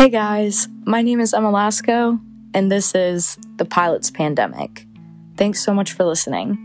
Hey 0.00 0.08
guys, 0.08 0.66
my 0.86 1.02
name 1.02 1.20
is 1.20 1.34
Emma 1.34 1.52
Lasco, 1.52 2.18
and 2.54 2.72
this 2.72 2.94
is 2.94 3.36
The 3.56 3.66
Pilot's 3.66 4.10
Pandemic. 4.10 4.86
Thanks 5.36 5.62
so 5.62 5.74
much 5.74 5.92
for 5.92 6.04
listening. 6.04 6.56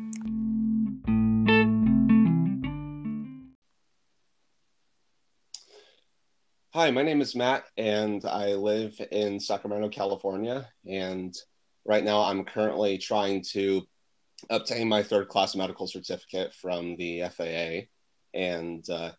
Hi, 6.73 6.91
my 6.91 7.03
name 7.03 7.19
is 7.19 7.35
Matt, 7.35 7.65
and 7.75 8.23
I 8.23 8.53
live 8.53 8.97
in 9.11 9.41
Sacramento, 9.41 9.89
California. 9.89 10.69
And 10.87 11.35
right 11.83 12.05
now, 12.05 12.21
I'm 12.21 12.45
currently 12.45 12.97
trying 12.97 13.43
to 13.51 13.85
obtain 14.49 14.87
my 14.87 15.03
third 15.03 15.27
class 15.27 15.57
medical 15.57 15.87
certificate 15.87 16.53
from 16.53 16.95
the 16.95 17.23
FAA. 17.23 17.89
And 18.33 18.89
uh, 18.89 19.11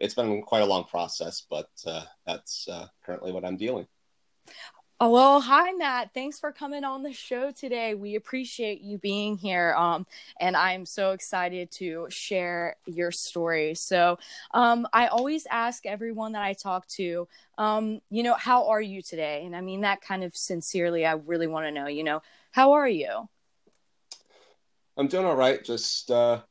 it's 0.00 0.14
been 0.14 0.42
quite 0.42 0.62
a 0.62 0.66
long 0.66 0.84
process, 0.84 1.46
but 1.48 1.70
uh, 1.86 2.04
that's 2.26 2.66
uh, 2.68 2.86
currently 3.04 3.32
what 3.32 3.44
I'm 3.44 3.56
dealing. 3.56 3.86
Oh, 5.02 5.10
well, 5.10 5.40
hi 5.40 5.72
Matt. 5.72 6.12
Thanks 6.12 6.38
for 6.38 6.52
coming 6.52 6.84
on 6.84 7.02
the 7.02 7.12
show 7.12 7.52
today. 7.52 7.94
We 7.94 8.16
appreciate 8.16 8.82
you 8.82 8.98
being 8.98 9.38
here. 9.38 9.74
Um, 9.74 10.06
and 10.38 10.54
I'm 10.54 10.84
so 10.84 11.12
excited 11.12 11.70
to 11.72 12.06
share 12.10 12.76
your 12.84 13.10
story. 13.10 13.74
So, 13.74 14.18
um, 14.52 14.86
I 14.92 15.06
always 15.06 15.46
ask 15.50 15.86
everyone 15.86 16.32
that 16.32 16.42
I 16.42 16.52
talk 16.52 16.86
to, 16.88 17.28
um, 17.56 18.02
you 18.10 18.22
know, 18.22 18.34
how 18.34 18.68
are 18.68 18.82
you 18.82 19.00
today? 19.00 19.44
And 19.46 19.56
I 19.56 19.62
mean 19.62 19.80
that 19.82 20.02
kind 20.02 20.22
of 20.22 20.36
sincerely. 20.36 21.06
I 21.06 21.12
really 21.12 21.46
want 21.46 21.64
to 21.66 21.72
know, 21.72 21.86
you 21.86 22.04
know, 22.04 22.20
how 22.50 22.72
are 22.72 22.88
you? 22.88 23.26
I'm 24.98 25.08
doing 25.08 25.24
all 25.24 25.36
right. 25.36 25.64
Just 25.64 26.10
uh, 26.10 26.42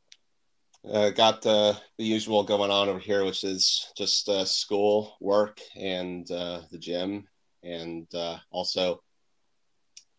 uh, 0.88 1.10
got 1.10 1.42
the 1.42 1.78
the 1.98 2.04
usual 2.06 2.44
going 2.44 2.72
on 2.72 2.90
over 2.90 3.00
here, 3.00 3.26
which 3.26 3.44
is 3.44 3.92
just 3.98 4.30
uh, 4.30 4.46
school, 4.46 5.16
work, 5.20 5.60
and 5.76 6.30
uh, 6.32 6.62
the 6.72 6.78
gym, 6.78 7.28
and 7.64 8.08
uh, 8.14 8.38
also 8.52 9.02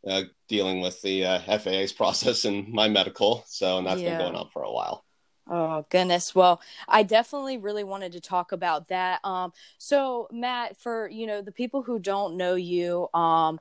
uh, 0.06 0.22
dealing 0.48 0.80
with 0.80 1.00
the 1.02 1.24
uh, 1.24 1.58
FAA's 1.58 1.92
process 2.00 2.44
and 2.44 2.68
my 2.68 2.88
medical. 2.88 3.44
So, 3.46 3.78
and 3.78 3.86
that's 3.86 4.00
yeah. 4.00 4.10
been 4.10 4.26
going 4.26 4.36
on 4.36 4.50
for 4.52 4.62
a 4.62 4.72
while. 4.72 5.04
Oh 5.48 5.84
goodness. 5.90 6.34
Well, 6.34 6.60
I 6.86 7.02
definitely 7.02 7.56
really 7.56 7.82
wanted 7.82 8.12
to 8.12 8.20
talk 8.20 8.52
about 8.52 8.88
that. 8.88 9.24
Um, 9.24 9.52
so 9.78 10.28
Matt, 10.30 10.76
for 10.76 11.08
you 11.08 11.26
know 11.26 11.42
the 11.42 11.52
people 11.52 11.82
who 11.82 11.98
don't 11.98 12.36
know 12.36 12.54
you, 12.54 13.08
um, 13.14 13.58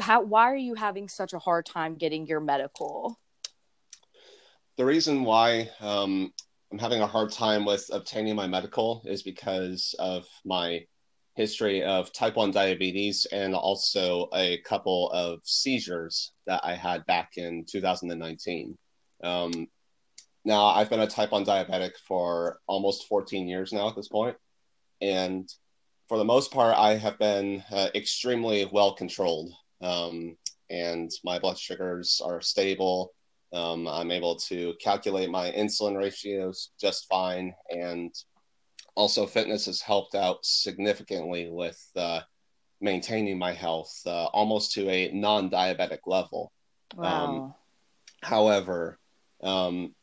how 0.00 0.22
why 0.22 0.50
are 0.50 0.56
you 0.56 0.74
having 0.74 1.08
such 1.08 1.34
a 1.34 1.38
hard 1.38 1.66
time 1.66 1.94
getting 1.94 2.26
your 2.26 2.40
medical? 2.40 3.18
the 4.78 4.84
reason 4.84 5.24
why 5.24 5.68
um, 5.80 6.32
I'm 6.70 6.78
having 6.78 7.00
a 7.00 7.06
hard 7.06 7.32
time 7.32 7.64
with 7.64 7.88
obtaining 7.92 8.36
my 8.36 8.46
medical 8.46 9.02
is 9.06 9.22
because 9.22 9.94
of 9.98 10.26
my 10.44 10.84
history 11.34 11.82
of 11.82 12.12
type 12.12 12.36
1 12.36 12.50
diabetes 12.50 13.26
and 13.32 13.54
also 13.54 14.28
a 14.34 14.58
couple 14.58 15.10
of 15.12 15.40
seizures 15.44 16.32
that 16.46 16.60
I 16.64 16.74
had 16.74 17.06
back 17.06 17.36
in 17.36 17.64
2019. 17.64 18.76
Um, 19.22 19.68
now, 20.44 20.66
I've 20.66 20.90
been 20.90 21.00
a 21.00 21.06
type 21.06 21.30
1 21.30 21.46
diabetic 21.46 21.92
for 22.06 22.58
almost 22.66 23.06
14 23.08 23.48
years 23.48 23.72
now 23.72 23.88
at 23.88 23.96
this 23.96 24.08
point, 24.08 24.36
And 25.00 25.48
for 26.08 26.18
the 26.18 26.24
most 26.24 26.50
part, 26.50 26.76
I 26.76 26.96
have 26.96 27.18
been 27.18 27.62
uh, 27.70 27.88
extremely 27.94 28.66
well 28.70 28.94
controlled. 28.94 29.52
Um, 29.80 30.36
and 30.68 31.10
my 31.24 31.38
blood 31.38 31.58
sugars 31.58 32.20
are 32.22 32.40
stable. 32.40 33.14
Um, 33.52 33.88
I'm 33.88 34.10
able 34.10 34.36
to 34.36 34.74
calculate 34.80 35.30
my 35.30 35.50
insulin 35.52 35.96
ratios 35.96 36.70
just 36.80 37.06
fine. 37.08 37.54
And 37.70 38.14
also, 38.94 39.26
fitness 39.26 39.66
has 39.66 39.80
helped 39.80 40.14
out 40.14 40.38
significantly 40.42 41.48
with 41.50 41.80
uh, 41.96 42.20
maintaining 42.80 43.38
my 43.38 43.52
health 43.52 43.92
uh, 44.06 44.26
almost 44.26 44.72
to 44.72 44.88
a 44.88 45.10
non 45.12 45.50
diabetic 45.50 46.00
level. 46.06 46.52
Wow. 46.96 47.24
Um, 47.24 47.54
however, 48.22 48.98
um, 49.42 49.94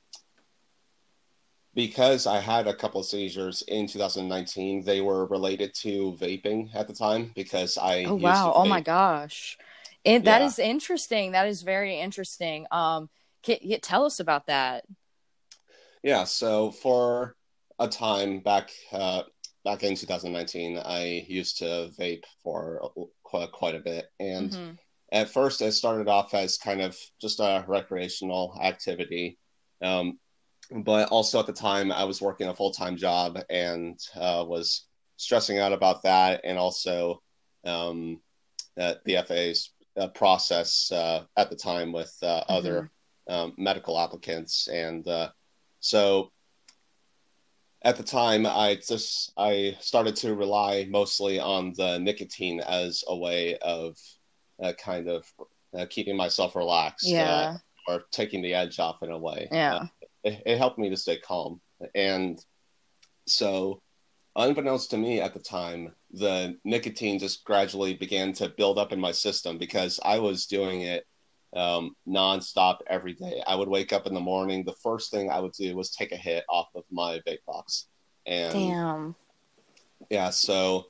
because 1.76 2.26
I 2.26 2.40
had 2.40 2.68
a 2.68 2.74
couple 2.74 3.02
of 3.02 3.06
seizures 3.06 3.62
in 3.68 3.86
2019, 3.86 4.84
they 4.84 5.02
were 5.02 5.26
related 5.28 5.74
to 5.82 6.18
vaping 6.20 6.74
at 6.74 6.88
the 6.88 6.94
time 6.94 7.32
because 7.36 7.78
I. 7.78 8.06
Oh, 8.06 8.16
wow. 8.16 8.54
Oh, 8.56 8.66
my 8.66 8.82
gosh. 8.82 9.58
It, 10.06 10.24
that 10.24 10.42
yeah. 10.42 10.48
is 10.48 10.58
interesting. 10.58 11.34
That 11.34 11.48
is 11.48 11.64
very 11.64 12.00
interesting. 12.00 12.66
Um, 12.72 13.10
can 13.46 13.58
you 13.62 13.78
tell 13.78 14.06
us 14.06 14.20
about 14.20 14.48
that? 14.48 14.86
Yeah, 16.04 16.24
so 16.24 16.72
for 16.72 17.36
a 17.80 17.88
time 17.88 18.40
back 18.40 18.72
uh, 18.92 19.24
back 19.64 19.84
in 19.84 19.96
2019, 19.96 20.78
I 20.84 21.26
used 21.28 21.60
to 21.60 21.92
vape 21.98 22.24
for 22.44 22.92
quite, 23.24 23.52
quite 23.52 23.76
a 23.76 23.80
bit, 23.80 24.08
and 24.20 24.52
mm-hmm. 24.52 24.72
at 25.12 25.30
first 25.30 25.62
it 25.62 25.72
started 25.74 26.08
off 26.08 26.34
as 26.34 26.58
kind 26.58 26.82
of 26.82 26.98
just 27.22 27.40
a 27.40 27.64
recreational 27.68 28.58
activity, 28.62 29.38
um, 29.82 30.20
but 30.72 31.10
also 31.10 31.40
at 31.40 31.48
the 31.48 31.54
time 31.54 31.92
I 31.92 32.04
was 32.04 32.22
working 32.22 32.48
a 32.48 32.56
full 32.56 32.72
time 32.72 32.98
job 32.98 33.40
and 33.50 34.00
uh, 34.16 34.44
was 34.48 34.86
stressing 35.18 35.60
out 35.60 35.74
about 35.74 36.04
that, 36.04 36.42
and 36.44 36.58
also 36.58 37.22
um, 37.64 38.22
the 38.76 39.24
FAA's 39.28 39.72
uh, 39.98 40.08
process 40.10 40.92
uh, 40.92 41.24
at 41.38 41.50
the 41.50 41.56
time 41.56 41.92
with 41.92 42.16
uh, 42.22 42.42
mm-hmm. 42.42 42.54
other 42.54 42.92
um, 43.28 43.54
medical 43.58 44.00
applicants, 44.00 44.68
and 44.68 45.08
uh, 45.08 45.30
so 45.80 46.32
at 47.86 47.98
the 47.98 48.04
time, 48.04 48.46
I 48.46 48.76
just 48.76 49.32
I 49.38 49.78
started 49.80 50.16
to 50.18 50.34
rely 50.34 50.88
mostly 50.90 51.40
on 51.40 51.74
the 51.78 52.00
nicotine 52.00 52.60
as 52.62 53.04
a 53.08 53.16
way 53.16 53.58
of 53.58 53.98
uh, 54.62 54.74
kind 54.74 55.08
of 55.08 55.32
uh, 55.78 55.86
keeping 55.90 56.18
myself 56.18 56.56
relaxed, 56.56 57.08
uh, 57.08 57.10
yeah, 57.10 57.58
or 57.88 58.04
taking 58.12 58.42
the 58.42 58.56
edge 58.56 58.80
off 58.80 59.04
in 59.04 59.12
a 59.12 59.18
way. 59.18 59.48
Yeah, 59.52 59.76
uh, 59.76 59.86
it, 60.24 60.42
it 60.46 60.58
helped 60.58 60.80
me 60.80 60.90
to 60.90 60.98
stay 60.98 61.18
calm, 61.18 61.62
and 61.94 62.44
so 63.28 63.82
unbeknownst 64.36 64.90
to 64.92 64.98
me 64.98 65.22
at 65.22 65.34
the 65.34 65.40
time, 65.40 65.94
the 66.12 66.58
nicotine 66.64 67.20
just 67.20 67.44
gradually 67.44 67.94
began 67.94 68.34
to 68.34 68.50
build 68.50 68.78
up 68.78 68.92
in 68.92 69.00
my 69.00 69.12
system 69.12 69.58
because 69.58 70.00
I 70.04 70.20
was 70.20 70.48
doing 70.48 70.82
it 70.82 71.06
um, 71.56 71.96
nonstop 72.08 72.80
every 72.88 73.14
day. 73.14 73.42
I 73.48 73.56
would 73.56 73.70
wake 73.70 73.94
up 73.94 74.08
in 74.08 74.14
the 74.14 74.20
morning. 74.20 74.64
The 74.64 74.76
first 74.84 75.12
thing 75.12 75.30
I 75.30 75.40
would 75.40 75.54
do 75.54 75.76
was 75.76 75.90
take 75.90 76.12
a 76.12 76.18
hit 76.18 76.44
off 76.50 76.68
of 76.76 76.84
my 76.92 77.22
vape 77.26 77.46
box. 77.48 77.88
And 78.26 78.54
damn. 78.54 79.16
Yeah. 80.10 80.30
So. 80.30 80.88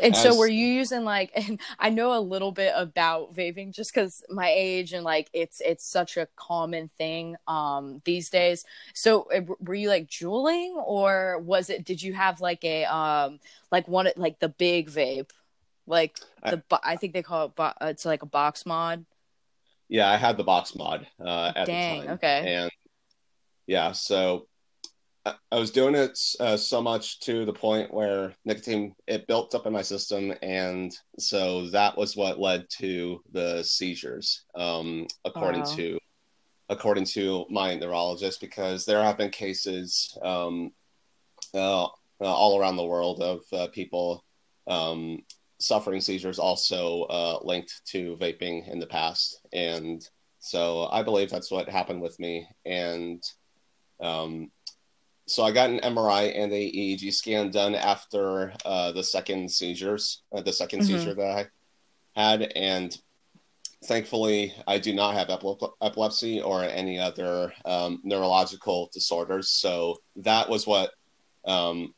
And 0.00 0.14
as, 0.14 0.22
so, 0.22 0.36
were 0.36 0.48
you 0.48 0.66
using 0.66 1.04
like? 1.04 1.30
And 1.36 1.60
I 1.78 1.90
know 1.90 2.18
a 2.18 2.20
little 2.20 2.50
bit 2.50 2.72
about 2.74 3.34
vaping 3.34 3.72
just 3.72 3.94
because 3.94 4.24
my 4.28 4.52
age 4.54 4.92
and 4.92 5.04
like 5.04 5.30
it's 5.32 5.60
it's 5.60 5.84
such 5.84 6.16
a 6.16 6.28
common 6.34 6.88
thing 6.88 7.36
um 7.46 8.00
these 8.04 8.30
days. 8.30 8.64
So, 8.94 9.24
eh, 9.24 9.42
were 9.60 9.74
you 9.74 9.88
like 9.88 10.08
juuling, 10.08 10.74
or 10.84 11.38
was 11.38 11.70
it? 11.70 11.84
Did 11.84 12.02
you 12.02 12.14
have 12.14 12.40
like 12.40 12.64
a 12.64 12.84
um 12.84 13.38
like 13.70 13.86
one 13.86 14.08
like 14.16 14.40
the 14.40 14.48
big 14.48 14.90
vape, 14.90 15.30
like 15.86 16.18
the 16.44 16.62
I, 16.72 16.78
I 16.92 16.96
think 16.96 17.12
they 17.12 17.22
call 17.22 17.52
it 17.56 17.74
it's 17.82 18.04
like 18.04 18.22
a 18.22 18.26
box 18.26 18.66
mod. 18.66 19.04
Yeah, 19.90 20.08
I 20.08 20.16
had 20.16 20.36
the 20.36 20.44
box 20.44 20.76
mod 20.76 21.04
uh, 21.20 21.52
at 21.56 21.66
Dang, 21.66 22.00
the 22.00 22.06
time. 22.06 22.14
Okay. 22.14 22.54
And 22.54 22.70
yeah, 23.66 23.90
so 23.90 24.46
I, 25.26 25.34
I 25.50 25.58
was 25.58 25.72
doing 25.72 25.96
it 25.96 26.16
uh, 26.38 26.56
so 26.56 26.80
much 26.80 27.18
to 27.20 27.44
the 27.44 27.52
point 27.52 27.92
where 27.92 28.36
nicotine 28.44 28.94
it 29.08 29.26
built 29.26 29.52
up 29.52 29.66
in 29.66 29.72
my 29.72 29.82
system, 29.82 30.32
and 30.42 30.96
so 31.18 31.68
that 31.70 31.98
was 31.98 32.16
what 32.16 32.38
led 32.38 32.66
to 32.78 33.20
the 33.32 33.64
seizures, 33.64 34.44
um, 34.54 35.08
according 35.24 35.62
wow. 35.62 35.74
to 35.76 35.98
according 36.68 37.04
to 37.04 37.44
my 37.50 37.74
neurologist, 37.74 38.40
because 38.40 38.84
there 38.84 39.02
have 39.02 39.18
been 39.18 39.30
cases 39.30 40.16
um, 40.22 40.70
uh, 41.52 41.88
all 42.20 42.60
around 42.60 42.76
the 42.76 42.84
world 42.84 43.20
of 43.20 43.40
uh, 43.52 43.66
people 43.72 44.24
um, 44.68 45.18
suffering 45.60 46.00
seizures 46.00 46.38
also 46.38 47.02
uh, 47.04 47.38
linked 47.42 47.82
to 47.86 48.16
vaping 48.16 48.68
in 48.68 48.80
the 48.80 48.86
past. 48.86 49.40
And 49.52 50.06
so 50.40 50.88
I 50.90 51.02
believe 51.02 51.30
that's 51.30 51.50
what 51.50 51.68
happened 51.68 52.00
with 52.00 52.18
me. 52.18 52.48
And 52.64 53.22
um, 54.00 54.50
so 55.26 55.44
I 55.44 55.52
got 55.52 55.70
an 55.70 55.80
MRI 55.80 56.36
and 56.36 56.52
a 56.52 56.72
EEG 56.72 57.12
scan 57.12 57.50
done 57.50 57.74
after 57.74 58.54
uh, 58.64 58.92
the 58.92 59.04
second 59.04 59.50
seizures, 59.50 60.22
uh, 60.34 60.40
the 60.40 60.50
2nd 60.50 60.78
mm-hmm. 60.78 60.82
seizure 60.82 61.14
that 61.14 61.50
I 62.16 62.20
had. 62.20 62.52
And 62.56 62.96
thankfully, 63.84 64.54
I 64.66 64.78
do 64.78 64.94
not 64.94 65.14
have 65.14 65.30
epilepsy 65.82 66.40
or 66.40 66.64
any 66.64 66.98
other 66.98 67.52
um, 67.64 68.00
neurological 68.02 68.90
disorders. 68.92 69.50
So 69.50 69.98
that 70.16 70.48
was 70.48 70.66
what 70.66 70.90
um, 71.44 71.94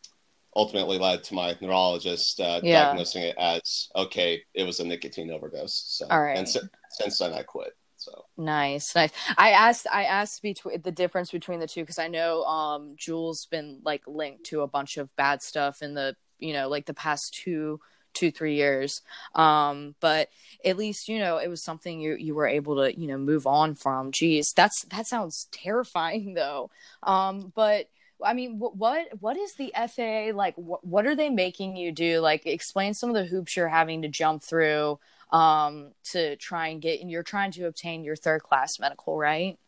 ultimately 0.54 0.98
led 0.98 1.24
to 1.24 1.34
my 1.34 1.56
neurologist 1.60 2.40
uh, 2.40 2.60
yeah. 2.62 2.84
diagnosing 2.84 3.22
it 3.22 3.36
as 3.38 3.88
okay, 3.96 4.42
it 4.54 4.64
was 4.64 4.80
a 4.80 4.86
nicotine 4.86 5.30
overdose. 5.30 5.74
So, 5.74 6.06
all 6.10 6.22
right, 6.22 6.36
and 6.36 6.48
si- 6.48 6.60
since 6.90 7.18
then 7.18 7.32
I 7.32 7.42
quit. 7.42 7.74
So 7.96 8.24
nice, 8.36 8.94
nice. 8.96 9.12
I 9.38 9.50
asked, 9.50 9.86
I 9.90 10.04
asked 10.04 10.42
between 10.42 10.82
the 10.82 10.90
difference 10.90 11.30
between 11.30 11.60
the 11.60 11.68
two 11.68 11.82
because 11.82 12.00
I 12.00 12.08
know 12.08 12.42
um 12.44 12.94
Juul's 12.96 13.46
been 13.46 13.80
like 13.84 14.02
linked 14.06 14.44
to 14.46 14.62
a 14.62 14.66
bunch 14.66 14.96
of 14.96 15.14
bad 15.14 15.42
stuff 15.42 15.82
in 15.82 15.94
the 15.94 16.16
you 16.38 16.52
know 16.52 16.68
like 16.68 16.86
the 16.86 16.94
past 16.94 17.32
two 17.32 17.80
two 18.14 18.30
three 18.30 18.56
years 18.56 19.00
um 19.34 19.94
but 20.00 20.28
at 20.66 20.76
least 20.76 21.08
you 21.08 21.18
know 21.18 21.38
it 21.38 21.48
was 21.48 21.62
something 21.62 21.98
you 21.98 22.14
you 22.14 22.34
were 22.34 22.46
able 22.46 22.76
to 22.76 22.98
you 23.00 23.06
know 23.06 23.16
move 23.16 23.46
on 23.46 23.74
from 23.74 24.12
geez 24.12 24.52
that's 24.54 24.84
that 24.90 25.06
sounds 25.06 25.48
terrifying 25.50 26.34
though 26.34 26.70
um 27.04 27.52
but 27.54 27.88
I 28.24 28.34
mean, 28.34 28.58
what 28.58 29.08
what 29.20 29.36
is 29.36 29.54
the 29.54 29.72
FAA 29.74 30.36
like? 30.36 30.54
What, 30.56 30.84
what 30.84 31.06
are 31.06 31.14
they 31.14 31.30
making 31.30 31.76
you 31.76 31.92
do? 31.92 32.20
Like, 32.20 32.46
explain 32.46 32.94
some 32.94 33.10
of 33.10 33.16
the 33.16 33.24
hoops 33.24 33.56
you're 33.56 33.68
having 33.68 34.02
to 34.02 34.08
jump 34.08 34.42
through 34.42 34.98
um, 35.30 35.92
to 36.12 36.36
try 36.36 36.68
and 36.68 36.80
get. 36.80 37.00
And 37.00 37.10
you're 37.10 37.22
trying 37.22 37.52
to 37.52 37.66
obtain 37.66 38.04
your 38.04 38.16
third 38.16 38.42
class 38.42 38.78
medical, 38.78 39.16
right? 39.16 39.58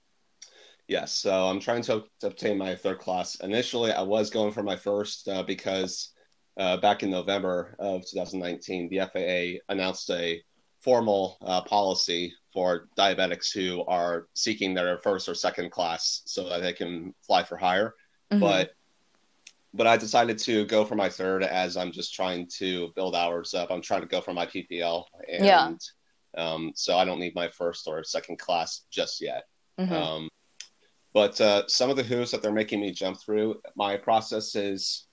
Yes. 0.86 1.12
So 1.12 1.46
I'm 1.46 1.60
trying 1.60 1.82
to, 1.82 2.04
to 2.20 2.26
obtain 2.26 2.58
my 2.58 2.74
third 2.74 2.98
class. 2.98 3.36
Initially, 3.36 3.92
I 3.92 4.02
was 4.02 4.30
going 4.30 4.52
for 4.52 4.62
my 4.62 4.76
first 4.76 5.28
uh, 5.28 5.42
because 5.42 6.12
uh, 6.58 6.76
back 6.76 7.02
in 7.02 7.10
November 7.10 7.74
of 7.78 8.02
2019, 8.02 8.88
the 8.90 9.00
FAA 9.00 9.72
announced 9.72 10.10
a 10.10 10.42
formal 10.82 11.38
uh, 11.40 11.62
policy 11.62 12.34
for 12.52 12.88
diabetics 12.96 13.52
who 13.52 13.82
are 13.86 14.28
seeking 14.34 14.74
their 14.74 14.98
first 14.98 15.28
or 15.28 15.34
second 15.34 15.70
class 15.70 16.22
so 16.26 16.48
that 16.48 16.60
they 16.60 16.74
can 16.74 17.14
fly 17.26 17.42
for 17.42 17.56
hire. 17.56 17.94
Mm-hmm. 18.32 18.40
But 18.40 18.70
but 19.74 19.88
I 19.88 19.96
decided 19.96 20.38
to 20.38 20.64
go 20.66 20.84
for 20.84 20.94
my 20.94 21.08
third 21.08 21.42
as 21.42 21.76
I'm 21.76 21.90
just 21.90 22.14
trying 22.14 22.46
to 22.58 22.92
build 22.94 23.16
hours 23.16 23.54
up. 23.54 23.72
I'm 23.72 23.82
trying 23.82 24.02
to 24.02 24.06
go 24.06 24.20
for 24.20 24.32
my 24.32 24.46
PPL, 24.46 25.04
and 25.28 25.44
yeah. 25.44 25.72
um, 26.38 26.72
so 26.76 26.96
I 26.96 27.04
don't 27.04 27.18
need 27.18 27.34
my 27.34 27.48
first 27.48 27.88
or 27.88 28.04
second 28.04 28.38
class 28.38 28.82
just 28.90 29.20
yet. 29.20 29.44
Mm-hmm. 29.78 29.92
Um, 29.92 30.28
but 31.12 31.40
uh, 31.40 31.66
some 31.66 31.90
of 31.90 31.96
the 31.96 32.04
hoops 32.04 32.30
that 32.30 32.40
they're 32.40 32.52
making 32.52 32.80
me 32.80 32.92
jump 32.92 33.20
through, 33.20 33.60
my 33.76 33.96
process 33.96 34.54
is 34.54 35.06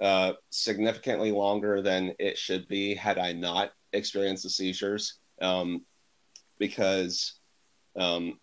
uh, 0.00 0.32
significantly 0.50 1.30
longer 1.32 1.80
than 1.80 2.14
it 2.18 2.38
should 2.38 2.66
be 2.68 2.94
had 2.94 3.18
I 3.18 3.32
not 3.32 3.72
experienced 3.92 4.42
the 4.42 4.50
seizures, 4.50 5.18
um, 5.40 5.84
because 6.58 7.34
um, 7.96 8.38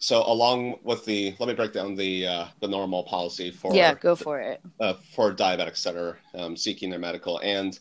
so 0.00 0.24
along 0.26 0.78
with 0.82 1.04
the 1.04 1.36
let 1.38 1.46
me 1.46 1.54
break 1.54 1.74
down 1.74 1.94
the 1.94 2.26
uh, 2.26 2.46
the 2.60 2.66
normal 2.66 3.04
policy 3.04 3.50
for 3.50 3.74
yeah 3.74 3.94
go 3.94 4.16
for 4.16 4.40
it. 4.40 4.60
uh, 4.80 4.94
for 5.14 5.32
diabetics 5.32 5.82
that 5.84 5.94
are 5.94 6.18
um, 6.34 6.56
seeking 6.56 6.90
their 6.90 6.98
medical. 6.98 7.38
And 7.40 7.78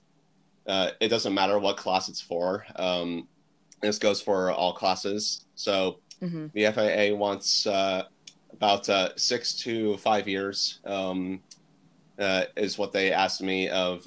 uh, 0.67 0.91
it 0.99 1.07
doesn't 1.07 1.33
matter 1.33 1.57
what 1.57 1.77
class 1.77 2.09
it's 2.09 2.21
for 2.21 2.65
um, 2.75 3.27
this 3.81 3.97
goes 3.97 4.21
for 4.21 4.51
all 4.51 4.73
classes. 4.73 5.45
So 5.55 5.99
mm-hmm. 6.21 6.47
the 6.53 6.71
FAA 6.73 7.15
wants 7.15 7.65
uh, 7.65 8.03
about 8.51 8.89
uh, 8.89 9.15
six 9.15 9.53
to 9.61 9.95
five 9.97 10.27
years 10.27 10.79
um, 10.85 11.39
uh, 12.19 12.43
is 12.57 12.77
what 12.77 12.91
they 12.91 13.13
asked 13.13 13.41
me 13.41 13.69
of 13.69 14.05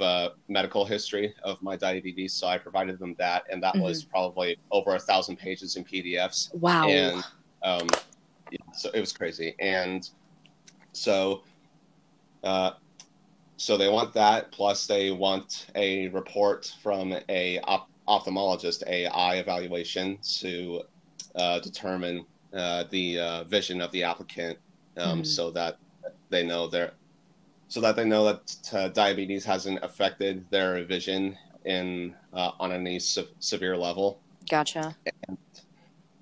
medical 0.49 0.85
history 0.85 1.35
of 1.43 1.63
my 1.63 1.77
diabetes. 1.77 2.35
So 2.35 2.47
I 2.47 2.59
provided 2.59 2.99
them 2.99 3.15
that 3.19 3.45
and 3.51 3.63
that 3.63 3.73
mm-hmm. 3.73 3.85
was 3.85 4.05
probably 4.05 4.59
over 4.71 4.95
a 4.97 4.99
thousand 4.99 5.37
pages 5.37 5.77
in 5.77 5.85
PDFs 5.85 6.55
wow. 6.55 6.87
And 6.87 7.25
um, 7.65 7.89
yeah, 8.51 8.59
so 8.75 8.91
it 8.93 9.01
was 9.01 9.13
crazy, 9.13 9.55
and 9.59 10.09
so, 10.93 11.43
uh, 12.45 12.73
so 13.57 13.77
they 13.77 13.89
want 13.89 14.13
that. 14.15 14.53
Plus, 14.53 14.87
they 14.87 15.11
want 15.11 15.67
a 15.75 16.09
report 16.09 16.75
from 16.83 17.15
a 17.29 17.59
op- 17.61 17.89
ophthalmologist, 18.09 18.83
a 18.87 19.07
eye 19.07 19.37
evaluation 19.37 20.19
to 20.41 20.83
uh, 21.37 21.61
determine 21.61 22.27
uh, 22.53 22.85
the 22.91 23.19
uh, 23.19 23.45
vision 23.45 23.81
of 23.81 23.91
the 23.93 24.03
applicant, 24.03 24.59
um, 24.99 25.19
mm-hmm. 25.19 25.25
so 25.25 25.51
that 25.51 25.79
they 26.29 26.45
know 26.45 26.67
their, 26.67 26.93
so 27.69 27.81
that 27.81 27.97
they 27.97 28.05
know 28.05 28.25
that 28.25 28.71
uh, 28.73 28.89
diabetes 28.89 29.45
hasn't 29.45 29.83
affected 29.83 30.45
their 30.51 30.85
vision 30.85 31.37
in 31.65 32.15
uh, 32.33 32.51
on 32.59 32.73
any 32.73 32.99
se- 32.99 33.29
severe 33.39 33.77
level. 33.77 34.21
Gotcha. 34.51 34.97
And 35.29 35.39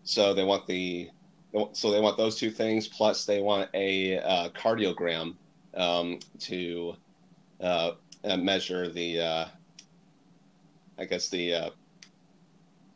so 0.04 0.34
they 0.34 0.44
want 0.44 0.66
the 0.66 1.10
so 1.72 1.90
they 1.90 2.00
want 2.00 2.16
those 2.16 2.36
two 2.36 2.50
things 2.50 2.86
plus 2.86 3.24
they 3.24 3.40
want 3.40 3.68
a 3.74 4.18
uh, 4.18 4.48
cardiogram 4.50 5.34
um, 5.74 6.18
to 6.38 6.94
uh, 7.60 7.92
uh 8.24 8.36
measure 8.36 8.88
the 8.88 9.20
uh, 9.20 9.44
i 10.98 11.04
guess 11.04 11.28
the 11.28 11.54
uh, 11.54 11.70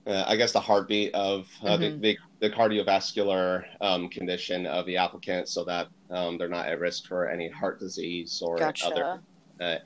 i 0.07 0.37
guess 0.37 0.53
the 0.53 0.61
heartbeat 0.61 1.15
of 1.15 1.49
mm-hmm. 1.63 1.81
the, 1.81 1.91
the, 1.99 2.19
the, 2.41 2.51
cardiovascular 2.51 3.65
um, 3.81 4.09
condition 4.09 4.67
of 4.67 4.87
the 4.87 4.97
applicant 4.97 5.49
so 5.49 5.65
that 5.65 5.89
um, 6.11 6.39
they're 6.39 6.49
not 6.49 6.67
at 6.67 6.79
risk 6.79 7.07
for 7.07 7.29
any 7.29 7.49
heart 7.49 7.81
disease 7.81 8.43
or 8.45 8.57
gotcha. 8.57 8.87
other 8.87 9.21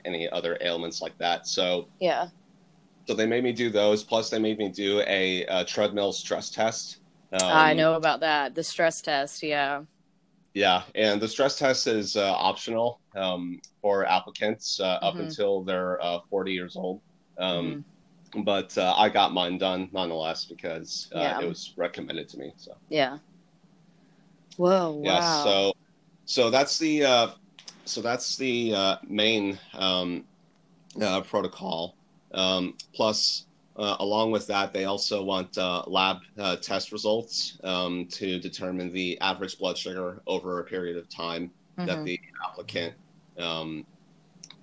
any 0.03 0.27
other 0.29 0.57
ailments 0.61 1.01
like 1.01 1.17
that 1.19 1.47
so 1.47 1.87
yeah 1.99 2.27
so 3.07 3.13
they 3.13 3.25
made 3.25 3.43
me 3.43 3.53
do 3.53 3.69
those 3.69 4.03
plus 4.03 4.29
they 4.29 4.39
made 4.39 4.57
me 4.57 4.67
do 4.67 5.01
a, 5.07 5.45
a 5.45 5.63
treadmill 5.63 6.11
stress 6.11 6.49
test 6.49 6.99
um, 7.31 7.39
I 7.43 7.73
know 7.73 7.93
about 7.93 8.21
that. 8.21 8.55
The 8.55 8.63
stress 8.63 9.01
test, 9.01 9.43
yeah. 9.43 9.83
Yeah, 10.53 10.83
and 10.95 11.21
the 11.21 11.27
stress 11.27 11.57
test 11.57 11.87
is 11.87 12.15
uh, 12.15 12.31
optional 12.31 12.99
um, 13.15 13.61
for 13.81 14.05
applicants 14.05 14.79
uh, 14.79 14.95
mm-hmm. 14.95 15.05
up 15.05 15.15
until 15.15 15.63
they're 15.63 16.01
uh, 16.03 16.19
40 16.29 16.51
years 16.51 16.75
old. 16.75 17.01
Um, 17.37 17.85
mm-hmm. 18.33 18.41
But 18.43 18.77
uh, 18.77 18.93
I 18.97 19.09
got 19.09 19.33
mine 19.33 19.57
done 19.57 19.89
nonetheless 19.91 20.45
because 20.45 21.09
uh, 21.15 21.19
yeah. 21.19 21.39
it 21.39 21.47
was 21.47 21.73
recommended 21.77 22.29
to 22.29 22.37
me. 22.37 22.53
So 22.57 22.75
yeah. 22.89 23.17
Whoa! 24.57 25.01
Yeah. 25.03 25.19
Wow. 25.19 25.43
So, 25.43 25.73
so 26.25 26.49
that's 26.51 26.77
the 26.77 27.05
uh, 27.05 27.27
so 27.85 28.01
that's 28.01 28.37
the 28.37 28.97
main 29.07 29.57
um, 29.73 30.25
protocol. 31.25 31.95
Um, 32.31 32.75
plus, 32.93 33.45
uh, 33.79 33.95
along 34.01 34.29
with 34.29 34.45
that, 34.47 34.73
they 34.73 34.83
also 34.83 35.23
want 35.23 35.57
uh, 35.57 35.81
lab 35.87 36.17
uh, 36.37 36.57
test 36.57 36.91
results 36.91 37.57
um, 37.63 38.05
to 38.07 38.37
determine 38.37 38.91
the 38.91 39.17
average 39.21 39.57
blood 39.57 39.77
sugar 39.77 40.21
over 40.27 40.59
a 40.59 40.63
period 40.65 40.97
of 40.97 41.07
time 41.07 41.49
mm-hmm. 41.77 41.87
that 41.87 42.03
the 42.03 42.19
applicant 42.45 42.93
um, 43.37 43.85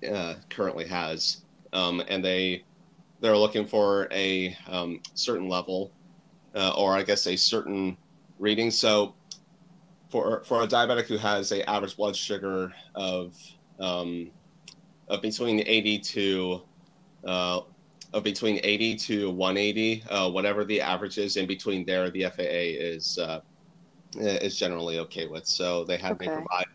uh, 0.07 0.35
currently 0.51 0.85
has, 0.85 1.41
um, 1.73 2.03
and 2.07 2.23
they 2.23 2.63
they're 3.19 3.35
looking 3.35 3.65
for 3.65 4.07
a 4.11 4.55
um, 4.67 5.01
certain 5.15 5.49
level, 5.49 5.91
uh, 6.53 6.73
or 6.77 6.93
I 6.95 7.01
guess 7.01 7.25
a 7.25 7.35
certain 7.35 7.97
reading. 8.37 8.69
So, 8.69 9.15
for 10.09 10.43
for 10.43 10.61
a 10.61 10.67
diabetic 10.67 11.05
who 11.05 11.17
has 11.17 11.51
a 11.51 11.67
average 11.67 11.97
blood 11.97 12.15
sugar 12.15 12.71
of 12.93 13.35
um, 13.79 14.29
of 15.07 15.23
between 15.23 15.63
80 15.65 15.99
to 15.99 16.61
uh, 17.25 17.61
of 18.13 18.23
between 18.23 18.59
80 18.63 18.95
to 18.95 19.31
180, 19.31 20.03
uh, 20.09 20.29
whatever 20.29 20.63
the 20.63 20.81
average 20.81 21.17
is 21.17 21.37
in 21.37 21.45
between 21.45 21.85
there, 21.85 22.09
the 22.09 22.23
FAA 22.23 22.41
is 22.41 23.17
uh, 23.17 23.41
is 24.15 24.57
generally 24.57 24.99
okay 24.99 25.27
with. 25.27 25.45
So 25.45 25.83
they 25.83 25.97
had 25.97 26.13
okay. 26.13 26.27
me 26.27 26.33
provide 26.33 26.67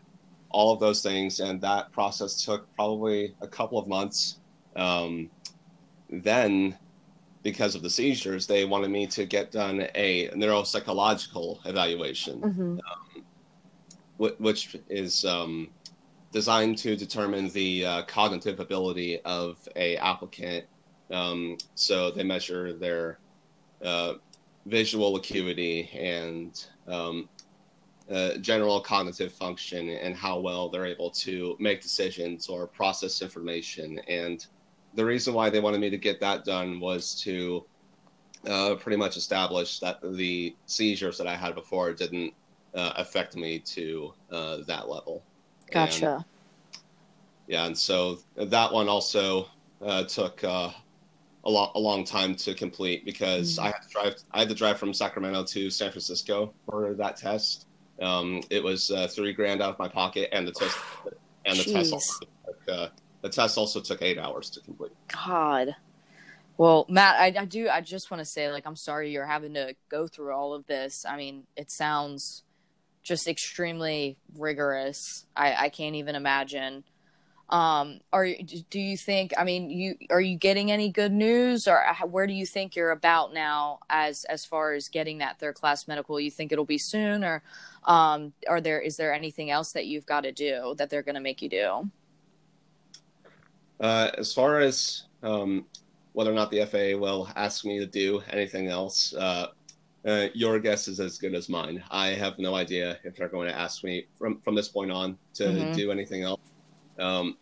all 0.49 0.71
of 0.71 0.79
those 0.79 1.01
things, 1.01 1.39
and 1.39 1.59
that 1.61 1.91
process 1.91 2.45
took 2.45 2.73
probably 2.75 3.35
a 3.41 3.47
couple 3.47 3.79
of 3.79 3.87
months. 3.87 4.39
Um, 4.75 5.29
then, 6.09 6.77
because 7.41 7.73
of 7.75 7.81
the 7.81 7.89
seizures, 7.89 8.45
they 8.45 8.65
wanted 8.65 8.91
me 8.91 9.07
to 9.07 9.25
get 9.25 9.51
done 9.51 9.87
a 9.95 10.29
neuropsychological 10.29 11.65
evaluation, 11.65 12.41
mm-hmm. 12.41 12.79
um, 14.21 14.35
which 14.37 14.77
is 14.89 15.25
um, 15.25 15.69
designed 16.31 16.77
to 16.79 16.95
determine 16.95 17.49
the 17.49 17.85
uh, 17.85 18.01
cognitive 18.03 18.59
ability 18.59 19.19
of 19.21 19.67
a 19.75 19.97
applicant 19.97 20.65
um, 21.11 21.57
so 21.75 22.11
they 22.11 22.23
measure 22.23 22.73
their 22.73 23.19
uh, 23.83 24.13
visual 24.65 25.15
acuity 25.15 25.89
and 25.93 26.65
um, 26.87 27.27
uh, 28.11 28.35
general 28.37 28.79
cognitive 28.79 29.31
function 29.31 29.89
and 29.89 30.15
how 30.15 30.39
well 30.39 30.69
they're 30.69 30.85
able 30.85 31.09
to 31.09 31.55
make 31.59 31.81
decisions 31.81 32.47
or 32.47 32.67
process 32.67 33.21
information. 33.21 33.99
And 34.07 34.45
the 34.93 35.05
reason 35.05 35.33
why 35.33 35.49
they 35.49 35.59
wanted 35.59 35.81
me 35.81 35.89
to 35.89 35.97
get 35.97 36.19
that 36.19 36.45
done 36.45 36.79
was 36.79 37.15
to 37.21 37.65
uh, 38.47 38.75
pretty 38.75 38.97
much 38.97 39.17
establish 39.17 39.79
that 39.79 39.99
the 40.01 40.55
seizures 40.65 41.17
that 41.17 41.27
I 41.27 41.35
had 41.35 41.55
before 41.55 41.93
didn't 41.93 42.33
uh, 42.75 42.93
affect 42.97 43.35
me 43.35 43.59
to 43.59 44.13
uh, 44.31 44.57
that 44.67 44.89
level. 44.89 45.23
Gotcha. 45.71 46.15
And, 46.15 46.25
yeah, 47.47 47.65
and 47.65 47.77
so 47.77 48.19
that 48.35 48.71
one 48.71 48.87
also 48.89 49.47
uh, 49.81 50.03
took 50.03 50.43
uh, 50.43 50.71
a 51.45 51.49
long 51.49 51.71
a 51.75 51.79
long 51.79 52.03
time 52.03 52.35
to 52.35 52.53
complete 52.53 53.05
because 53.05 53.57
mm-hmm. 53.57 53.65
I 53.65 53.67
had 53.67 53.81
to 53.81 53.89
drive 53.89 54.15
I 54.31 54.39
had 54.39 54.49
to 54.49 54.55
drive 54.55 54.79
from 54.79 54.93
Sacramento 54.93 55.43
to 55.45 55.69
San 55.69 55.91
Francisco 55.91 56.53
for 56.65 56.93
that 56.93 57.17
test. 57.17 57.67
Um, 58.01 58.41
it 58.49 58.63
was 58.63 58.89
uh, 58.91 59.07
three 59.07 59.33
grand 59.33 59.61
out 59.61 59.71
of 59.71 59.79
my 59.79 59.87
pocket, 59.87 60.29
and 60.31 60.47
the 60.47 60.51
test 60.51 60.77
and 61.45 61.57
the 61.57 61.63
Jeez. 61.63 61.73
test 61.73 61.93
also 61.93 62.25
took, 62.45 62.69
uh, 62.69 62.87
the 63.21 63.29
test 63.29 63.57
also 63.57 63.81
took 63.81 64.01
eight 64.01 64.17
hours 64.17 64.49
to 64.51 64.61
complete. 64.61 64.91
God. 65.25 65.75
Well, 66.57 66.85
Matt, 66.87 67.15
I, 67.19 67.41
I 67.41 67.45
do. 67.45 67.67
I 67.67 67.81
just 67.81 68.11
want 68.11 68.19
to 68.19 68.25
say, 68.25 68.51
like, 68.51 68.65
I'm 68.65 68.75
sorry 68.75 69.11
you're 69.11 69.25
having 69.25 69.55
to 69.55 69.75
go 69.89 70.07
through 70.07 70.33
all 70.33 70.53
of 70.53 70.65
this. 70.67 71.05
I 71.07 71.17
mean, 71.17 71.43
it 71.55 71.71
sounds 71.71 72.43
just 73.01 73.27
extremely 73.27 74.17
rigorous. 74.37 75.25
I, 75.35 75.65
I 75.65 75.69
can't 75.69 75.95
even 75.95 76.15
imagine. 76.15 76.83
Um 77.53 77.99
are 78.11 78.27
do 78.71 78.79
you 78.79 78.97
think 78.97 79.31
i 79.37 79.43
mean 79.43 79.69
you 79.69 79.95
are 80.09 80.19
you 80.19 80.35
getting 80.35 80.71
any 80.71 80.89
good 80.89 81.11
news 81.13 81.67
or 81.67 81.85
where 82.09 82.25
do 82.25 82.33
you 82.33 82.47
think 82.47 82.75
you're 82.75 82.89
about 82.89 83.31
now 83.31 83.77
as 83.91 84.25
as 84.25 84.43
far 84.43 84.73
as 84.73 84.89
getting 84.89 85.19
that 85.19 85.39
third 85.39 85.53
class 85.53 85.87
medical 85.87 86.19
you 86.19 86.31
think 86.31 86.51
it'll 86.51 86.65
be 86.65 86.79
soon 86.79 87.23
or 87.23 87.43
um 87.83 88.33
are 88.49 88.59
there 88.59 88.81
is 88.81 88.97
there 88.97 89.13
anything 89.13 89.51
else 89.51 89.71
that 89.71 89.85
you've 89.85 90.07
got 90.07 90.21
to 90.21 90.31
do 90.31 90.73
that 90.79 90.89
they're 90.89 91.03
going 91.03 91.13
to 91.13 91.21
make 91.21 91.43
you 91.43 91.49
do 91.49 91.87
uh 93.81 94.09
as 94.17 94.33
far 94.33 94.59
as 94.59 95.03
um 95.21 95.63
whether 96.13 96.31
or 96.31 96.35
not 96.35 96.49
the 96.49 96.65
faa 96.65 96.97
will 96.99 97.29
ask 97.35 97.65
me 97.65 97.77
to 97.77 97.85
do 97.85 98.19
anything 98.31 98.67
else 98.67 99.13
uh 99.13 99.45
uh, 100.05 100.27
your 100.33 100.59
guess 100.59 100.89
is 100.89 100.99
as 100.99 101.17
good 101.17 101.33
as 101.33 101.47
mine. 101.47 101.81
I 101.89 102.07
have 102.07 102.37
no 102.37 102.55
idea 102.55 102.99
if 103.05 103.15
they're 103.15 103.29
going 103.29 103.47
to 103.47 103.57
ask 103.57 103.85
me 103.85 104.05
from 104.19 104.41
from 104.41 104.53
this 104.53 104.67
point 104.67 104.91
on 104.91 105.17
to 105.35 105.45
mm-hmm. 105.45 105.71
do 105.71 105.91
anything 105.91 106.23
else. 106.23 106.41
Um, 106.99 107.37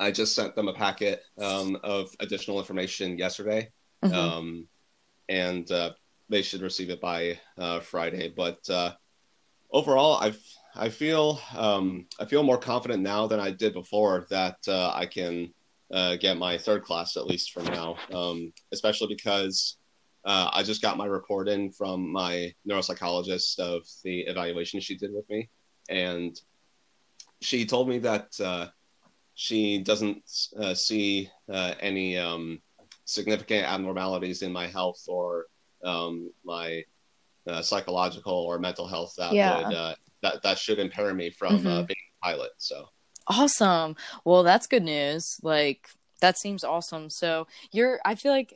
I 0.00 0.10
just 0.10 0.34
sent 0.34 0.56
them 0.56 0.68
a 0.68 0.72
packet 0.72 1.22
um, 1.38 1.78
of 1.84 2.10
additional 2.20 2.58
information 2.58 3.18
yesterday, 3.18 3.70
mm-hmm. 4.02 4.14
um, 4.14 4.68
and 5.28 5.70
uh, 5.70 5.90
they 6.30 6.40
should 6.40 6.62
receive 6.62 6.88
it 6.88 7.02
by 7.02 7.38
uh, 7.58 7.80
Friday. 7.80 8.32
But 8.34 8.58
uh, 8.70 8.92
overall, 9.70 10.14
I 10.14 10.32
I 10.74 10.88
feel 10.88 11.38
um, 11.54 12.06
I 12.18 12.24
feel 12.24 12.42
more 12.42 12.56
confident 12.56 13.02
now 13.02 13.26
than 13.26 13.40
I 13.40 13.50
did 13.50 13.74
before 13.74 14.26
that 14.30 14.56
uh, 14.66 14.90
I 14.94 15.04
can 15.04 15.52
uh, 15.92 16.16
get 16.16 16.38
my 16.38 16.56
third 16.56 16.82
class 16.82 17.18
at 17.18 17.26
least 17.26 17.52
for 17.52 17.62
now, 17.62 17.96
um, 18.12 18.52
especially 18.72 19.14
because. 19.14 19.76
Uh, 20.22 20.50
I 20.52 20.62
just 20.62 20.82
got 20.82 20.98
my 20.98 21.06
report 21.06 21.48
in 21.48 21.72
from 21.72 22.12
my 22.12 22.52
neuropsychologist 22.68 23.58
of 23.58 23.86
the 24.04 24.20
evaluation 24.20 24.78
she 24.78 24.94
did 24.94 25.14
with 25.14 25.26
me, 25.30 25.48
and 25.88 26.38
she 27.40 27.64
told 27.64 27.88
me 27.88 28.00
that 28.00 28.28
she 29.40 29.78
doesn't 29.78 30.22
uh, 30.58 30.74
see 30.74 31.30
uh, 31.50 31.72
any 31.80 32.18
um, 32.18 32.60
significant 33.06 33.64
abnormalities 33.64 34.42
in 34.42 34.52
my 34.52 34.66
health 34.66 35.02
or 35.08 35.46
um, 35.82 36.30
my 36.44 36.84
uh, 37.46 37.62
psychological 37.62 38.34
or 38.34 38.58
mental 38.58 38.86
health 38.86 39.14
that 39.16 39.32
yeah. 39.32 39.56
would 39.56 39.74
uh, 39.74 39.94
that 40.20 40.42
that 40.42 40.58
should 40.58 40.78
impair 40.78 41.14
me 41.14 41.30
from 41.30 41.54
uh, 41.54 41.58
mm-hmm. 41.58 41.86
being 41.86 41.96
a 42.22 42.22
pilot. 42.22 42.50
So 42.58 42.90
awesome. 43.28 43.96
Well, 44.26 44.42
that's 44.42 44.66
good 44.66 44.84
news. 44.84 45.38
Like 45.42 45.88
that 46.20 46.38
seems 46.38 46.62
awesome. 46.62 47.08
So 47.08 47.46
you're. 47.72 47.98
I 48.04 48.16
feel 48.16 48.32
like 48.32 48.52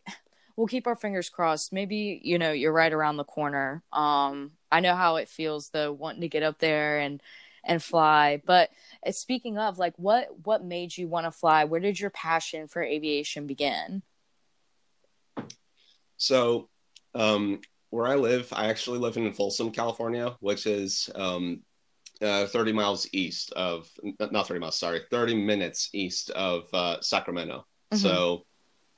we'll 0.55 0.67
keep 0.67 0.87
our 0.87 0.97
fingers 0.97 1.31
crossed. 1.31 1.73
Maybe 1.73 2.21
you 2.23 2.39
know 2.39 2.53
you're 2.53 2.73
right 2.73 2.93
around 2.93 3.17
the 3.17 3.25
corner. 3.25 3.83
Um, 3.91 4.51
I 4.71 4.81
know 4.81 4.95
how 4.95 5.17
it 5.17 5.31
feels 5.31 5.71
though, 5.73 5.93
wanting 5.93 6.21
to 6.21 6.29
get 6.29 6.43
up 6.43 6.59
there 6.59 6.99
and 6.99 7.23
and 7.67 7.83
fly. 7.83 8.43
But 8.45 8.71
uh, 9.07 9.13
speaking 9.13 9.59
of, 9.59 9.79
like, 9.79 9.95
what 9.97 10.29
what 10.45 10.65
made 10.65 10.97
you 10.97 11.09
want 11.09 11.27
to 11.27 11.31
fly? 11.31 11.65
Where 11.65 11.81
did 11.81 11.99
your 11.99 12.11
passion 12.11 12.69
for 12.69 12.83
aviation 12.83 13.47
begin? 13.47 14.03
So, 16.17 16.69
um, 17.15 17.61
where 17.91 18.07
I 18.07 18.15
live, 18.15 18.53
I 18.53 18.69
actually 18.69 18.99
live 18.99 19.17
in 19.17 19.33
Folsom, 19.33 19.71
California, 19.71 20.37
which 20.41 20.67
is 20.67 21.11
um, 21.15 21.63
uh, 22.23 22.47
30 22.47 22.73
miles 22.73 23.09
east 23.13 23.53
of, 23.53 23.89
not 24.19 24.49
30 24.49 24.61
miles, 24.61 24.79
sorry, 24.79 25.03
30 25.11 25.35
minutes 25.35 25.91
east 25.93 26.31
of 26.31 26.65
uh, 26.73 27.01
Sacramento. 27.01 27.67
Mm-hmm. 27.93 27.97
So, 27.99 28.47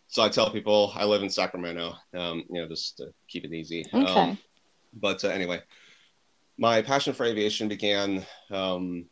so 0.08 0.22
I 0.22 0.28
tell 0.28 0.50
people 0.50 0.92
I 0.94 1.04
live 1.04 1.22
in 1.22 1.30
Sacramento, 1.30 1.94
um, 2.14 2.44
you 2.48 2.60
know, 2.60 2.68
just 2.68 2.98
to 2.98 3.08
keep 3.28 3.44
it 3.44 3.52
easy. 3.52 3.84
Okay. 3.92 4.12
Um, 4.12 4.38
but 4.94 5.24
uh, 5.24 5.28
anyway, 5.28 5.60
my 6.58 6.82
passion 6.82 7.12
for 7.12 7.24
aviation 7.24 7.68
began 7.68 8.24
um, 8.50 9.06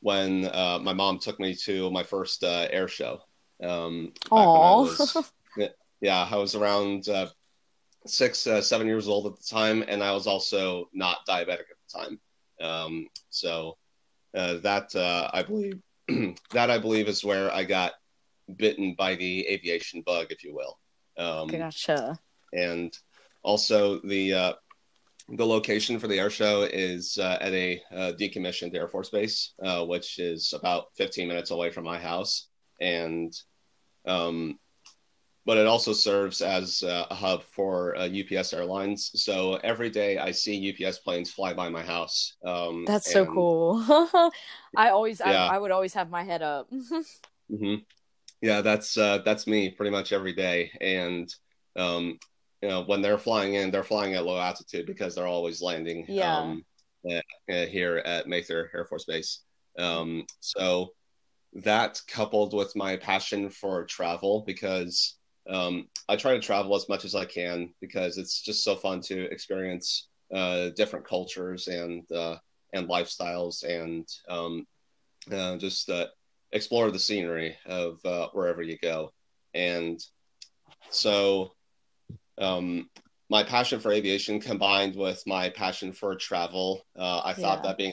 when 0.00 0.46
uh, 0.46 0.78
my 0.82 0.92
mom 0.92 1.18
took 1.18 1.38
me 1.38 1.54
to 1.54 1.90
my 1.90 2.02
first 2.02 2.42
uh, 2.42 2.66
air 2.70 2.88
show. 2.88 3.20
Um, 3.62 4.12
Aww. 4.30 5.30
yeah, 6.00 6.28
I 6.30 6.36
was 6.36 6.54
around 6.54 7.08
uh, 7.08 7.28
six, 8.06 8.46
uh, 8.46 8.60
seven 8.60 8.86
years 8.86 9.08
old 9.08 9.26
at 9.26 9.36
the 9.38 9.44
time, 9.44 9.84
and 9.86 10.02
I 10.02 10.12
was 10.12 10.26
also 10.26 10.88
not 10.92 11.18
diabetic 11.28 11.60
at 11.70 11.76
the 11.92 11.98
time. 11.98 12.20
Um, 12.60 13.06
so 13.30 13.76
uh, 14.36 14.54
that 14.58 14.94
uh, 14.94 15.30
I 15.32 15.42
believe 15.42 15.80
that 16.52 16.70
I 16.70 16.78
believe 16.78 17.08
is 17.08 17.24
where 17.24 17.52
I 17.52 17.64
got 17.64 17.92
bitten 18.56 18.94
by 18.94 19.14
the 19.14 19.46
aviation 19.48 20.02
bug, 20.02 20.28
if 20.30 20.42
you 20.42 20.54
will. 20.54 20.78
Um, 21.16 21.48
gotcha. 21.48 22.18
And 22.52 22.96
also 23.42 24.00
the 24.00 24.56
the 25.28 25.46
location 25.46 25.98
for 25.98 26.08
the 26.08 26.18
air 26.18 26.30
show 26.30 26.62
is 26.62 27.18
uh, 27.18 27.38
at 27.40 27.52
a 27.52 27.82
uh, 27.92 28.12
decommissioned 28.18 28.74
Air 28.74 28.88
Force 28.88 29.10
base, 29.10 29.52
uh, 29.62 29.84
which 29.84 30.18
is 30.18 30.54
about 30.54 30.86
15 30.96 31.28
minutes 31.28 31.50
away 31.50 31.70
from 31.70 31.84
my 31.84 31.98
house. 31.98 32.48
And, 32.80 33.32
um, 34.06 34.58
but 35.44 35.58
it 35.58 35.66
also 35.66 35.92
serves 35.92 36.40
as 36.40 36.82
a 36.82 37.14
hub 37.14 37.42
for 37.42 37.96
UPS 37.96 38.52
uh, 38.52 38.56
Airlines. 38.56 39.10
So 39.14 39.56
every 39.56 39.90
day 39.90 40.18
I 40.18 40.30
see 40.30 40.74
UPS 40.74 40.98
planes 40.98 41.30
fly 41.30 41.52
by 41.52 41.68
my 41.68 41.82
house. 41.82 42.36
Um, 42.44 42.84
That's 42.86 43.12
so 43.12 43.26
cool. 43.26 43.84
I 44.76 44.90
always, 44.90 45.20
yeah. 45.20 45.44
I, 45.44 45.56
I, 45.56 45.58
would 45.58 45.70
always 45.70 45.94
have 45.94 46.10
my 46.10 46.22
head 46.22 46.42
up. 46.42 46.70
mm-hmm. 46.72 47.74
Yeah, 48.40 48.60
that's 48.60 48.96
uh, 48.96 49.18
that's 49.24 49.48
me 49.48 49.70
pretty 49.70 49.90
much 49.90 50.12
every 50.12 50.32
day. 50.32 50.70
And 50.80 51.34
um, 51.76 52.20
you 52.62 52.68
know 52.68 52.82
when 52.82 53.02
they're 53.02 53.18
flying 53.18 53.54
in 53.54 53.70
they're 53.70 53.84
flying 53.84 54.14
at 54.14 54.24
low 54.24 54.38
altitude 54.38 54.86
because 54.86 55.14
they're 55.14 55.26
always 55.26 55.62
landing 55.62 56.04
yeah. 56.08 56.38
um, 56.38 56.64
at, 57.10 57.24
at 57.48 57.68
here 57.68 57.98
at 57.98 58.28
mather 58.28 58.70
air 58.74 58.84
force 58.84 59.04
base 59.04 59.40
um, 59.78 60.24
so 60.40 60.88
that 61.54 62.00
coupled 62.08 62.52
with 62.52 62.74
my 62.76 62.96
passion 62.96 63.48
for 63.48 63.84
travel 63.84 64.42
because 64.46 65.16
um, 65.48 65.88
i 66.08 66.16
try 66.16 66.32
to 66.32 66.40
travel 66.40 66.74
as 66.74 66.88
much 66.88 67.04
as 67.04 67.14
i 67.14 67.24
can 67.24 67.72
because 67.80 68.18
it's 68.18 68.42
just 68.42 68.64
so 68.64 68.74
fun 68.74 69.00
to 69.00 69.30
experience 69.30 70.08
uh, 70.34 70.68
different 70.76 71.06
cultures 71.06 71.68
and 71.68 72.10
uh, 72.12 72.36
and 72.74 72.88
lifestyles 72.88 73.64
and 73.64 74.06
um, 74.28 74.66
uh, 75.32 75.56
just 75.56 75.88
uh, 75.88 76.06
explore 76.52 76.90
the 76.90 76.98
scenery 76.98 77.56
of 77.66 78.04
uh, 78.04 78.28
wherever 78.32 78.62
you 78.62 78.76
go 78.82 79.10
and 79.54 80.04
so 80.90 81.52
um, 82.38 82.88
my 83.30 83.42
passion 83.42 83.80
for 83.80 83.92
aviation 83.92 84.40
combined 84.40 84.96
with 84.96 85.22
my 85.26 85.50
passion 85.50 85.92
for 85.92 86.14
travel, 86.16 86.86
uh, 86.96 87.20
I 87.24 87.34
thought 87.34 87.62
that 87.62 87.76
being 87.76 87.92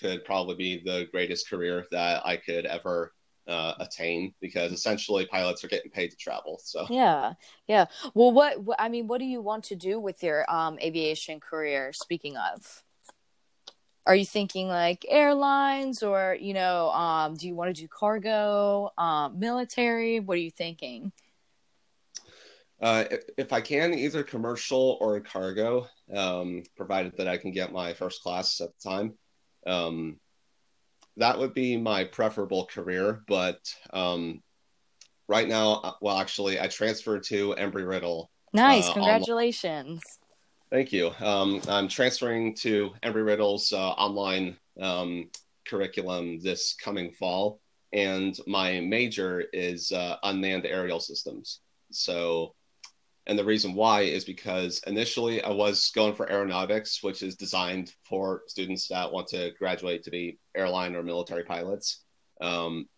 could 0.00 0.24
probably 0.24 0.54
be 0.54 0.82
the 0.84 1.06
greatest 1.10 1.48
career 1.48 1.86
that 1.90 2.24
I 2.26 2.36
could 2.36 2.66
ever 2.66 3.12
uh, 3.48 3.74
attain 3.80 4.34
because 4.40 4.72
essentially 4.72 5.26
pilots 5.26 5.64
are 5.64 5.68
getting 5.68 5.90
paid 5.90 6.10
to 6.10 6.16
travel. 6.16 6.60
So 6.62 6.86
yeah, 6.90 7.34
yeah. 7.66 7.86
Well, 8.14 8.32
what, 8.32 8.62
what 8.62 8.76
I 8.80 8.88
mean, 8.88 9.06
what 9.06 9.18
do 9.18 9.24
you 9.24 9.40
want 9.40 9.64
to 9.64 9.76
do 9.76 9.98
with 9.98 10.22
your 10.22 10.48
um, 10.50 10.78
aviation 10.80 11.40
career? 11.40 11.92
Speaking 11.92 12.36
of, 12.36 12.82
are 14.06 14.14
you 14.14 14.26
thinking 14.26 14.68
like 14.68 15.04
airlines 15.08 16.02
or 16.02 16.36
you 16.38 16.54
know, 16.54 16.90
um, 16.90 17.34
do 17.34 17.46
you 17.46 17.54
want 17.54 17.74
to 17.74 17.80
do 17.80 17.88
cargo, 17.88 18.90
um, 18.98 19.38
military? 19.38 20.20
What 20.20 20.34
are 20.34 20.40
you 20.40 20.50
thinking? 20.50 21.12
Uh, 22.80 23.04
if, 23.10 23.22
if, 23.38 23.52
I 23.52 23.60
can, 23.62 23.94
either 23.94 24.22
commercial 24.22 24.98
or 25.00 25.18
cargo, 25.20 25.86
um, 26.14 26.62
provided 26.76 27.16
that 27.16 27.26
I 27.26 27.38
can 27.38 27.50
get 27.50 27.72
my 27.72 27.94
first 27.94 28.22
class 28.22 28.60
at 28.60 28.68
the 28.76 28.88
time. 28.88 29.14
Um, 29.66 30.20
that 31.16 31.38
would 31.38 31.54
be 31.54 31.76
my 31.78 32.04
preferable 32.04 32.66
career, 32.66 33.22
but 33.26 33.58
um, 33.92 34.42
right 35.28 35.48
now, 35.48 35.80
uh, 35.82 35.92
well, 36.02 36.18
actually, 36.18 36.60
I 36.60 36.66
transferred 36.66 37.22
to 37.24 37.54
Embry 37.58 37.88
Riddle. 37.88 38.30
Nice, 38.52 38.88
uh, 38.88 38.92
congratulations! 38.92 40.02
Online. 40.02 40.26
Thank 40.70 40.92
you. 40.92 41.12
Um, 41.20 41.62
I'm 41.68 41.88
transferring 41.88 42.54
to 42.56 42.92
Embry 43.02 43.24
Riddle's 43.24 43.72
uh, 43.72 43.90
online 43.92 44.56
um, 44.80 45.30
curriculum 45.66 46.40
this 46.40 46.74
coming 46.74 47.12
fall, 47.12 47.60
and 47.92 48.38
my 48.46 48.80
major 48.80 49.44
is 49.52 49.92
uh, 49.92 50.16
unmanned 50.22 50.66
aerial 50.66 51.00
systems. 51.00 51.60
So 51.90 52.54
and 53.26 53.38
the 53.38 53.44
reason 53.44 53.74
why 53.74 54.02
is 54.02 54.24
because 54.24 54.80
initially 54.86 55.42
I 55.42 55.50
was 55.50 55.90
going 55.94 56.14
for 56.14 56.30
aeronautics, 56.30 57.02
which 57.02 57.22
is 57.22 57.34
designed 57.34 57.92
for 58.04 58.42
students 58.46 58.86
that 58.88 59.12
want 59.12 59.26
to 59.28 59.52
graduate 59.58 60.04
to 60.04 60.10
be 60.10 60.38
airline 60.56 60.94
or 60.94 61.02
military 61.02 61.42
pilots. 61.42 62.04
Um, 62.40 62.88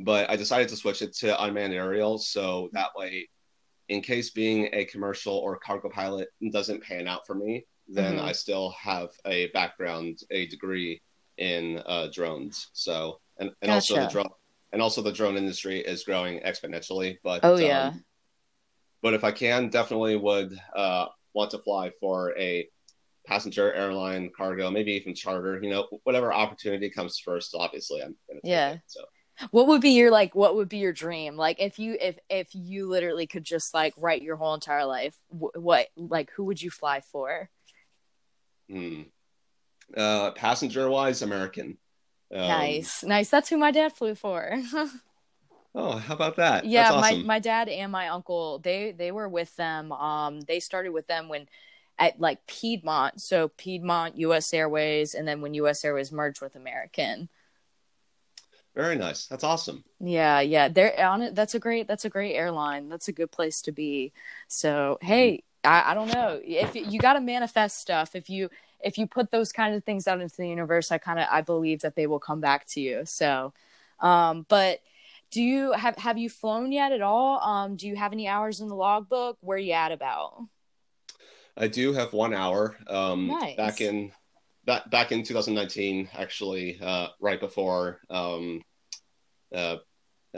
but 0.00 0.28
I 0.28 0.36
decided 0.36 0.68
to 0.70 0.76
switch 0.76 1.02
it 1.02 1.14
to 1.18 1.40
unmanned 1.40 1.72
aerial. 1.72 2.18
So 2.18 2.68
that 2.72 2.90
way, 2.96 3.28
in 3.88 4.00
case 4.00 4.30
being 4.30 4.70
a 4.72 4.86
commercial 4.86 5.36
or 5.36 5.58
cargo 5.58 5.88
pilot 5.88 6.28
doesn't 6.50 6.82
pan 6.82 7.06
out 7.06 7.26
for 7.26 7.34
me, 7.34 7.64
then 7.86 8.16
mm-hmm. 8.16 8.26
I 8.26 8.32
still 8.32 8.70
have 8.70 9.10
a 9.24 9.48
background, 9.48 10.18
a 10.30 10.46
degree 10.48 11.00
in 11.38 11.80
uh, 11.86 12.08
drones. 12.12 12.68
So, 12.72 13.20
and, 13.38 13.50
and 13.62 13.68
gotcha. 13.68 13.74
also 13.74 13.94
the 14.00 14.06
drone, 14.08 14.30
and 14.72 14.82
also 14.82 15.02
the 15.02 15.12
drone 15.12 15.36
industry 15.36 15.78
is 15.78 16.02
growing 16.02 16.40
exponentially. 16.40 17.18
But 17.22 17.40
oh 17.44 17.56
yeah. 17.56 17.88
Um, 17.88 18.04
but 19.04 19.12
if 19.12 19.22
I 19.22 19.32
can, 19.32 19.68
definitely 19.68 20.16
would 20.16 20.58
uh, 20.74 21.06
want 21.34 21.50
to 21.50 21.58
fly 21.58 21.92
for 22.00 22.36
a 22.38 22.66
passenger 23.26 23.70
airline, 23.74 24.30
cargo, 24.34 24.70
maybe 24.70 24.92
even 24.92 25.14
charter. 25.14 25.60
You 25.62 25.68
know, 25.68 25.88
whatever 26.04 26.32
opportunity 26.32 26.88
comes 26.88 27.18
first. 27.18 27.54
Obviously, 27.54 28.00
I'm 28.02 28.16
gonna 28.26 28.40
yeah. 28.42 28.78
So 28.86 29.04
what 29.50 29.66
would 29.66 29.82
be 29.82 29.90
your 29.90 30.10
like 30.10 30.34
what 30.34 30.56
would 30.56 30.68
be 30.68 30.78
your 30.78 30.92
dream 30.92 31.36
like 31.36 31.60
if 31.60 31.78
you 31.78 31.98
if 32.00 32.16
if 32.30 32.54
you 32.54 32.88
literally 32.88 33.26
could 33.26 33.44
just 33.44 33.74
like 33.74 33.92
write 33.96 34.22
your 34.22 34.36
whole 34.36 34.54
entire 34.54 34.84
life 34.84 35.16
wh- 35.28 35.56
what 35.56 35.88
like 35.96 36.30
who 36.36 36.44
would 36.44 36.62
you 36.62 36.70
fly 36.70 37.00
for 37.00 37.50
Hmm. 38.70 39.02
Uh, 39.94 40.30
passenger 40.30 40.88
wise, 40.88 41.20
American. 41.20 41.76
Um, 42.32 42.48
nice 42.48 43.02
nice 43.02 43.28
that's 43.28 43.50
who 43.50 43.58
my 43.58 43.70
dad 43.70 43.92
flew 43.92 44.14
for 44.14 44.56
Oh, 45.74 45.96
how 45.96 46.14
about 46.14 46.36
that? 46.36 46.64
yeah 46.64 46.92
That's 46.92 46.94
awesome. 46.94 47.20
my 47.20 47.34
my 47.34 47.38
dad 47.40 47.68
and 47.68 47.90
my 47.90 48.08
uncle 48.08 48.58
they 48.60 48.92
they 48.92 49.10
were 49.10 49.28
with 49.28 49.54
them 49.56 49.92
um 49.92 50.40
they 50.42 50.60
started 50.60 50.92
with 50.92 51.06
them 51.06 51.28
when 51.28 51.48
at 51.98 52.20
like 52.20 52.46
piedmont 52.46 53.20
so 53.20 53.48
piedmont 53.48 54.16
us 54.16 54.52
airways 54.54 55.14
and 55.14 55.26
then 55.26 55.40
when 55.40 55.54
us 55.54 55.84
airways 55.84 56.12
merged 56.12 56.40
with 56.40 56.56
american 56.56 57.28
Very 58.74 58.96
nice. 58.96 59.26
That's 59.26 59.44
awesome. 59.44 59.84
Yeah, 60.00 60.40
yeah. 60.40 60.68
They're 60.68 61.06
on 61.06 61.22
it. 61.22 61.34
That's 61.34 61.54
a 61.54 61.58
great. 61.60 61.86
That's 61.86 62.04
a 62.04 62.10
great 62.10 62.34
airline. 62.34 62.88
That's 62.88 63.08
a 63.08 63.12
good 63.12 63.30
place 63.30 63.62
to 63.62 63.72
be. 63.72 64.12
So 64.48 64.98
hey, 65.00 65.44
I, 65.62 65.92
I 65.92 65.94
don't 65.94 66.08
know 66.08 66.40
if 66.44 66.74
you, 66.74 66.84
you 66.84 66.98
got 67.00 67.14
to 67.14 67.20
manifest 67.20 67.78
stuff. 67.78 68.14
If 68.16 68.28
you 68.28 68.50
if 68.80 68.98
you 68.98 69.06
put 69.06 69.30
those 69.30 69.52
kind 69.52 69.74
of 69.74 69.84
things 69.84 70.08
out 70.08 70.20
into 70.20 70.36
the 70.36 70.48
universe, 70.48 70.90
I 70.90 70.98
kind 70.98 71.20
of 71.20 71.26
I 71.30 71.40
believe 71.40 71.80
that 71.82 71.94
they 71.94 72.06
will 72.06 72.18
come 72.18 72.40
back 72.40 72.66
to 72.68 72.80
you. 72.80 73.02
So, 73.04 73.52
um, 74.00 74.44
but 74.48 74.80
do 75.34 75.42
you 75.42 75.72
have 75.72 75.96
have 75.96 76.16
you 76.16 76.30
flown 76.30 76.70
yet 76.70 76.92
at 76.92 77.02
all? 77.02 77.40
Um, 77.40 77.74
do 77.74 77.88
you 77.88 77.96
have 77.96 78.12
any 78.12 78.28
hours 78.28 78.60
in 78.60 78.68
the 78.68 78.76
logbook? 78.76 79.36
Where 79.40 79.58
you 79.58 79.72
at 79.72 79.90
about? 79.90 80.46
I 81.56 81.66
do 81.66 81.92
have 81.92 82.12
one 82.12 82.32
hour. 82.32 82.76
Um, 82.86 83.26
Nice. 83.26 83.56
Back 83.56 83.80
in 83.80 84.12
back 84.64 84.88
back 84.90 85.10
in 85.10 85.24
2019, 85.24 86.08
actually, 86.16 86.78
uh, 86.80 87.08
right 87.20 87.40
before 87.40 87.98
um, 88.10 88.62
uh, 89.52 89.78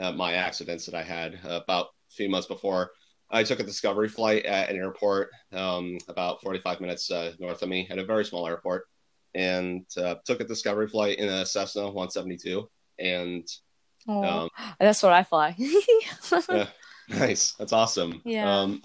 uh, 0.01 0.13
my 0.13 0.33
accidents 0.33 0.87
that 0.87 0.95
I 0.95 1.03
had 1.03 1.39
uh, 1.45 1.59
about 1.63 1.85
a 1.85 2.15
few 2.15 2.27
months 2.27 2.47
before. 2.47 2.89
I 3.29 3.43
took 3.43 3.59
a 3.59 3.63
discovery 3.63 4.09
flight 4.09 4.45
at 4.45 4.69
an 4.71 4.77
airport 4.77 5.29
um, 5.51 5.99
about 6.07 6.41
45 6.41 6.81
minutes 6.81 7.11
uh, 7.11 7.33
north 7.39 7.61
of 7.61 7.69
me 7.69 7.87
at 7.91 7.99
a 7.99 8.05
very 8.05 8.25
small 8.25 8.47
airport, 8.47 8.85
and 9.35 9.85
uh, 9.95 10.15
took 10.25 10.41
a 10.41 10.45
discovery 10.45 10.87
flight 10.87 11.19
in 11.19 11.29
a 11.29 11.45
Cessna 11.45 11.83
172. 11.83 12.67
And 12.99 13.47
Oh, 14.07 14.23
um, 14.23 14.49
that's 14.79 15.03
what 15.03 15.13
I 15.13 15.23
fly. 15.23 15.55
yeah, 15.57 16.67
nice, 17.09 17.53
that's 17.53 17.73
awesome. 17.73 18.21
Yeah. 18.25 18.61
Um, 18.61 18.81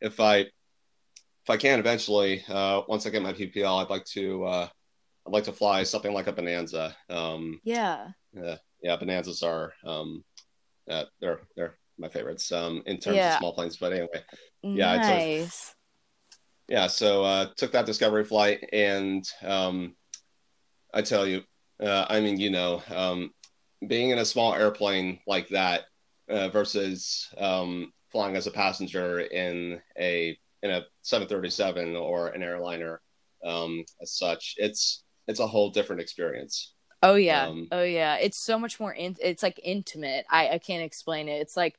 if 0.00 0.20
I 0.20 0.38
if 0.38 1.50
I 1.50 1.56
can 1.58 1.78
eventually, 1.78 2.42
uh, 2.48 2.82
once 2.88 3.06
I 3.06 3.10
get 3.10 3.22
my 3.22 3.32
PPL, 3.34 3.82
I'd 3.82 3.90
like 3.90 4.04
to 4.06 4.44
uh, 4.44 4.68
I'd 5.26 5.32
like 5.32 5.44
to 5.44 5.52
fly 5.52 5.82
something 5.82 6.12
like 6.12 6.26
a 6.26 6.32
Bonanza. 6.32 6.96
Um, 7.10 7.60
yeah. 7.64 8.08
yeah, 8.32 8.96
Bonanzas 8.96 9.42
are 9.42 9.72
um, 9.84 10.24
uh, 10.88 11.04
they're 11.20 11.40
they're 11.56 11.76
my 11.98 12.08
favorites 12.08 12.50
um, 12.52 12.82
in 12.86 12.98
terms 12.98 13.16
Yeah. 13.16 13.34
of 13.34 13.38
small 13.38 13.54
planes. 13.54 13.76
But 13.76 13.92
anyway, 13.92 14.24
Yeah, 14.62 14.96
Nice. 14.96 15.74
yeah. 16.68 16.86
So 16.86 17.22
uh, 17.24 17.48
took 17.56 17.72
that 17.72 17.86
discovery 17.86 18.24
flight, 18.24 18.66
and 18.72 19.24
um, 19.42 19.94
I 20.92 21.02
tell 21.02 21.26
you, 21.26 21.42
uh, 21.80 22.06
I 22.08 22.20
mean, 22.20 22.38
you 22.40 22.50
know, 22.50 22.82
um, 22.90 23.30
being 23.88 24.10
in 24.10 24.18
a 24.18 24.24
small 24.24 24.54
airplane 24.54 25.20
like 25.26 25.48
that 25.48 25.82
uh, 26.28 26.48
versus 26.48 27.28
um, 27.38 27.92
flying 28.10 28.36
as 28.36 28.46
a 28.46 28.50
passenger 28.50 29.20
in 29.20 29.80
a 29.98 30.38
in 30.62 30.70
a 30.70 30.82
737 31.02 31.96
or 31.96 32.28
an 32.28 32.42
airliner 32.42 33.00
um, 33.44 33.84
as 34.00 34.12
such, 34.12 34.54
it's 34.58 35.04
it's 35.28 35.40
a 35.40 35.46
whole 35.46 35.70
different 35.70 36.00
experience. 36.02 36.74
Oh 37.02 37.14
yeah. 37.16 37.48
Um, 37.48 37.68
oh 37.70 37.82
yeah. 37.82 38.16
It's 38.16 38.38
so 38.38 38.58
much 38.58 38.80
more 38.80 38.92
in- 38.92 39.16
it's 39.20 39.42
like 39.42 39.60
intimate. 39.62 40.26
I 40.30 40.50
I 40.50 40.58
can't 40.58 40.82
explain 40.84 41.28
it. 41.28 41.40
It's 41.40 41.56
like 41.56 41.76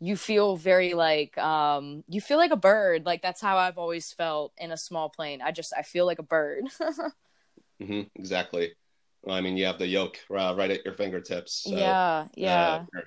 you 0.00 0.16
feel 0.16 0.56
very 0.56 0.94
like 0.94 1.36
um 1.38 2.04
you 2.08 2.20
feel 2.20 2.38
like 2.38 2.52
a 2.52 2.56
bird. 2.56 3.06
Like 3.06 3.22
that's 3.22 3.40
how 3.40 3.58
I've 3.58 3.78
always 3.78 4.12
felt 4.12 4.52
in 4.58 4.70
a 4.72 4.76
small 4.76 5.08
plane. 5.10 5.42
I 5.42 5.52
just 5.52 5.72
I 5.76 5.82
feel 5.82 6.06
like 6.06 6.18
a 6.20 6.22
bird. 6.24 6.64
hmm 7.80 8.02
exactly. 8.14 8.74
I 9.28 9.40
mean, 9.40 9.56
you 9.56 9.66
have 9.66 9.78
the 9.78 9.86
yoke 9.86 10.18
uh, 10.30 10.54
right 10.56 10.70
at 10.70 10.84
your 10.84 10.94
fingertips. 10.94 11.64
So, 11.64 11.76
yeah, 11.76 12.26
yeah. 12.34 12.84
uh, 12.94 13.00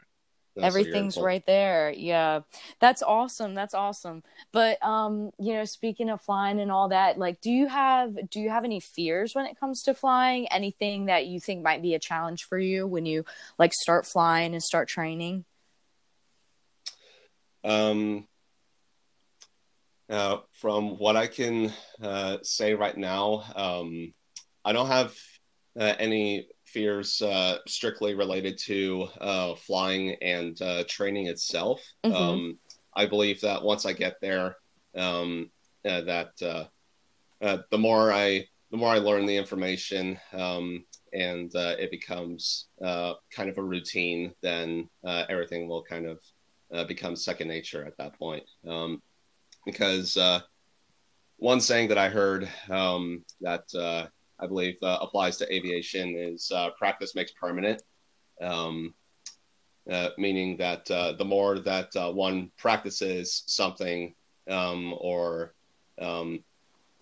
so 0.56 0.60
you're 0.60 0.66
Everything's 0.66 1.18
right 1.18 1.44
there. 1.48 1.92
Yeah. 1.92 2.42
That's 2.80 3.02
awesome. 3.02 3.56
That's 3.56 3.74
awesome. 3.74 4.22
But 4.52 4.84
um, 4.86 5.32
you 5.40 5.54
know, 5.54 5.66
speaking 5.66 6.10
of 6.10 6.22
flying 6.22 6.60
and 6.60 6.72
all 6.72 6.90
that, 6.90 7.18
like 7.18 7.42
do 7.42 7.50
you 7.50 7.68
have 7.68 8.30
do 8.30 8.40
you 8.40 8.50
have 8.50 8.64
any 8.64 8.80
fears 8.80 9.34
when 9.34 9.48
it 9.48 9.60
comes 9.60 9.82
to 9.84 9.96
flying? 9.96 10.48
Anything 10.50 11.06
that 11.06 11.26
you 11.26 11.40
think 11.40 11.64
might 11.64 11.82
be 11.82 11.96
a 11.96 12.00
challenge 12.00 12.44
for 12.44 12.60
you 12.60 12.86
when 12.86 13.08
you 13.08 13.26
like 13.58 13.74
start 13.74 14.06
flying 14.06 14.54
and 14.54 14.62
start 14.62 14.88
training? 14.88 15.46
Um, 17.64 18.28
uh, 20.08 20.38
from 20.52 21.00
what 21.00 21.16
I 21.16 21.26
can 21.26 21.74
uh, 22.02 22.38
say 22.44 22.76
right 22.76 22.96
now, 22.96 23.44
um, 23.56 24.14
I 24.64 24.74
don't 24.74 24.88
have 24.88 25.08
uh, 25.08 25.14
any 25.78 26.48
fears 26.66 27.22
uh, 27.22 27.58
strictly 27.68 28.16
related 28.16 28.58
to 28.58 29.08
uh, 29.22 29.56
flying 29.56 30.16
and 30.22 30.62
uh, 30.62 30.84
training 30.88 31.28
itself. 31.28 31.82
Mhm. 32.04 32.14
Um, 32.14 32.60
I 32.96 33.06
believe 33.06 33.42
that 33.42 33.64
once 33.64 33.86
I 33.86 33.94
get 33.94 34.20
there, 34.22 34.56
um, 34.96 35.52
uh, 35.86 36.02
that 36.02 36.32
uh, 36.42 36.66
uh, 37.42 37.58
the 37.72 37.78
more 37.78 38.12
I 38.12 38.48
the 38.72 38.78
more 38.78 38.90
I 38.90 38.98
learn 38.98 39.26
the 39.26 39.38
information 39.38 40.20
um, 40.32 40.84
and 41.14 41.56
uh, 41.56 41.76
it 41.78 41.92
becomes 41.92 42.70
uh, 42.84 43.14
kind 43.32 43.50
of 43.50 43.58
a 43.60 43.64
routine, 43.64 44.34
then 44.42 44.90
uh, 45.06 45.26
everything 45.30 45.68
will 45.68 45.84
kind 45.84 46.08
of 46.08 46.20
uh, 46.74 46.84
become 46.84 47.16
second 47.16 47.48
nature 47.50 47.86
at 47.86 47.96
that 47.98 48.18
point. 48.18 48.44
Um, 48.68 49.02
because 49.64 50.18
uh, 50.18 50.40
one 51.38 51.62
saying 51.62 51.90
that 51.90 52.00
I 52.00 52.10
heard 52.10 52.50
um, 52.70 53.24
that 53.42 53.64
uh, 53.76 54.08
I 54.44 54.48
believe 54.48 54.76
uh, 54.84 55.00
applies 55.02 55.38
to 55.38 55.54
aviation 55.54 56.16
is 56.18 56.52
uh, 56.54 56.72
practice 56.78 57.16
makes 57.16 57.32
permanent. 57.32 57.82
Um, 58.42 58.94
uh, 59.90 60.10
meaning 60.18 60.58
that 60.58 60.90
uh, 60.90 61.14
the 61.14 61.26
more 61.26 61.60
that 61.60 61.90
uh, 61.96 62.12
one 62.12 62.52
practices 62.58 63.44
something 63.48 64.14
um, 64.50 64.94
or 64.98 65.54
um, 66.02 66.44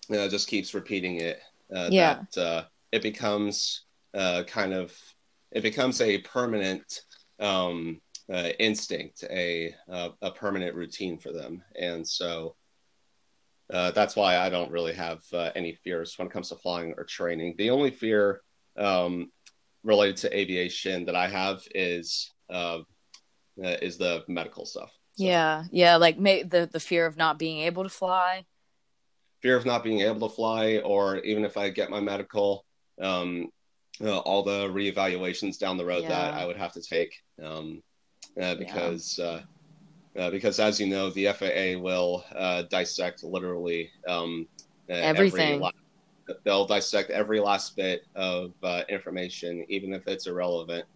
you 0.08 0.16
know, 0.16 0.28
just 0.28 0.48
keeps 0.48 0.74
repeating 0.74 1.16
it, 1.16 1.40
uh, 1.74 1.90
Yeah. 1.90 2.24
that 2.34 2.38
uh, 2.40 2.64
it 2.90 3.02
becomes 3.02 3.84
uh, 4.14 4.42
kind 4.46 4.72
of 4.72 4.92
it 5.52 5.62
becomes 5.62 6.00
a 6.00 6.18
permanent 6.18 7.02
um, 7.40 8.00
uh, 8.32 8.50
instinct, 8.58 9.24
a 9.30 9.74
a 9.88 10.30
permanent 10.32 10.74
routine 10.74 11.18
for 11.18 11.32
them, 11.32 11.62
and 11.78 12.06
so 12.06 12.56
uh, 13.72 13.90
that's 13.92 14.14
why 14.14 14.36
I 14.36 14.50
don't 14.50 14.70
really 14.70 14.92
have 14.92 15.20
uh, 15.32 15.50
any 15.54 15.74
fears 15.82 16.14
when 16.18 16.28
it 16.28 16.32
comes 16.32 16.50
to 16.50 16.56
flying 16.56 16.94
or 16.96 17.04
training. 17.04 17.54
The 17.58 17.70
only 17.70 17.90
fear 17.90 18.42
um, 18.76 19.30
related 19.82 20.16
to 20.18 20.36
aviation 20.38 21.06
that 21.06 21.16
I 21.16 21.28
have 21.28 21.62
is 21.74 22.30
uh, 22.50 22.80
uh, 23.62 23.76
is 23.82 23.98
the 23.98 24.24
medical 24.28 24.64
stuff. 24.66 24.90
So, 25.16 25.24
Yeah, 25.24 25.64
yeah, 25.70 25.96
like 25.96 26.18
may- 26.18 26.42
the 26.42 26.68
the 26.70 26.80
fear 26.80 27.06
of 27.06 27.16
not 27.16 27.38
being 27.38 27.60
able 27.60 27.82
to 27.82 27.90
fly. 27.90 28.44
fear 29.42 29.56
of 29.56 29.66
not 29.66 29.82
being 29.82 30.00
able 30.00 30.28
to 30.28 30.34
fly, 30.34 30.78
or 30.78 31.18
even 31.18 31.44
if 31.44 31.56
I 31.56 31.68
get 31.70 31.90
my 31.90 32.00
medical, 32.00 32.64
um, 33.00 33.48
uh, 34.00 34.18
all 34.18 34.42
the 34.44 34.68
reevaluations 34.68 35.58
down 35.58 35.76
the 35.76 35.84
road 35.84 36.04
that 36.08 36.34
I 36.34 36.46
would 36.46 36.56
have 36.56 36.72
to 36.74 36.80
take, 36.80 37.12
um, 37.42 37.82
uh, 38.40 38.54
because 38.54 39.18
uh, 39.18 39.42
uh, 40.18 40.30
because 40.30 40.60
as 40.60 40.80
you 40.80 40.86
know, 40.86 41.10
the 41.10 41.26
FAA 41.26 41.80
will 41.80 42.24
uh, 42.34 42.62
dissect 42.70 43.24
literally 43.24 43.90
um, 44.08 44.46
uh, 44.90 44.94
Everything. 44.94 45.52
Every 45.52 45.58
la- 45.58 45.70
they'll 46.44 46.66
dissect 46.66 47.10
every 47.10 47.40
last 47.40 47.76
bit 47.76 48.02
of 48.14 48.52
uh, 48.62 48.82
information, 48.88 49.64
even 49.68 49.92
if 49.94 50.06
it's 50.06 50.26
irrelevant. 50.26 50.86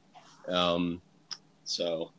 Um, 0.48 1.02
so 1.64 2.12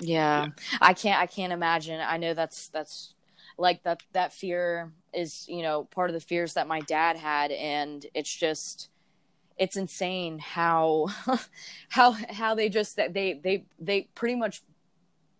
Yeah. 0.00 0.48
I 0.80 0.94
can't 0.94 1.20
I 1.20 1.26
can't 1.26 1.52
imagine. 1.52 2.00
I 2.00 2.16
know 2.16 2.34
that's 2.34 2.68
that's 2.68 3.14
like 3.58 3.82
that 3.84 4.00
that 4.12 4.32
fear 4.32 4.92
is, 5.12 5.44
you 5.48 5.62
know, 5.62 5.84
part 5.84 6.10
of 6.10 6.14
the 6.14 6.20
fears 6.20 6.54
that 6.54 6.66
my 6.66 6.80
dad 6.82 7.16
had 7.16 7.50
and 7.52 8.04
it's 8.14 8.34
just 8.34 8.90
it's 9.58 9.76
insane 9.76 10.38
how 10.38 11.08
how 11.90 12.12
how 12.12 12.54
they 12.54 12.68
just 12.68 12.96
that 12.96 13.14
they 13.14 13.34
they 13.34 13.66
they 13.78 14.08
pretty 14.14 14.34
much 14.36 14.62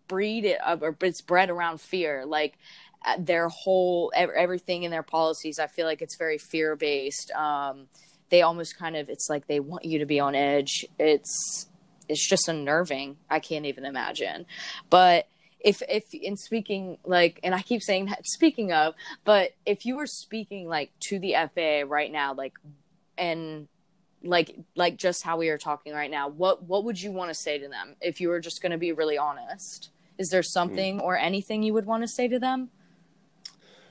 breed 0.07 0.45
it 0.45 0.59
or 0.81 0.95
it's 1.01 1.21
bred 1.21 1.49
around 1.49 1.81
fear 1.81 2.25
like 2.25 2.57
uh, 3.05 3.15
their 3.19 3.49
whole 3.49 4.11
everything 4.15 4.83
in 4.83 4.91
their 4.91 5.03
policies 5.03 5.59
i 5.59 5.67
feel 5.67 5.85
like 5.85 6.01
it's 6.01 6.17
very 6.17 6.37
fear 6.37 6.75
based 6.75 7.31
um 7.31 7.87
they 8.29 8.41
almost 8.41 8.77
kind 8.77 8.95
of 8.95 9.09
it's 9.09 9.29
like 9.29 9.47
they 9.47 9.59
want 9.59 9.85
you 9.85 9.99
to 9.99 10.05
be 10.05 10.19
on 10.19 10.35
edge. 10.35 10.85
It's 10.99 11.67
it's 12.07 12.27
just 12.27 12.47
unnerving. 12.47 13.17
I 13.29 13.39
can't 13.39 13.65
even 13.65 13.85
imagine. 13.85 14.45
But 14.89 15.27
if 15.59 15.81
if 15.89 16.13
in 16.13 16.37
speaking 16.37 16.97
like 17.05 17.39
and 17.43 17.55
i 17.55 17.61
keep 17.61 17.81
saying 17.81 18.05
that 18.05 18.23
speaking 18.27 18.71
of 18.71 18.93
but 19.23 19.49
if 19.65 19.83
you 19.83 19.95
were 19.95 20.05
speaking 20.05 20.67
like 20.67 20.91
to 20.99 21.17
the 21.17 21.33
faa 21.55 21.89
right 21.89 22.11
now 22.11 22.35
like 22.35 22.53
and 23.17 23.67
like 24.21 24.55
like 24.75 24.95
just 24.95 25.23
how 25.23 25.37
we 25.37 25.49
are 25.49 25.57
talking 25.57 25.91
right 25.91 26.11
now 26.11 26.27
what 26.27 26.61
what 26.61 26.83
would 26.83 27.01
you 27.01 27.11
want 27.11 27.31
to 27.31 27.33
say 27.33 27.57
to 27.57 27.67
them 27.67 27.95
if 27.99 28.21
you 28.21 28.27
were 28.29 28.39
just 28.39 28.61
going 28.61 28.73
to 28.73 28.77
be 28.77 28.91
really 28.91 29.17
honest 29.17 29.89
is 30.17 30.29
there 30.29 30.43
something 30.43 30.99
mm. 30.99 31.03
or 31.03 31.17
anything 31.17 31.63
you 31.63 31.73
would 31.73 31.85
want 31.85 32.03
to 32.03 32.07
say 32.07 32.27
to 32.27 32.39
them 32.39 32.69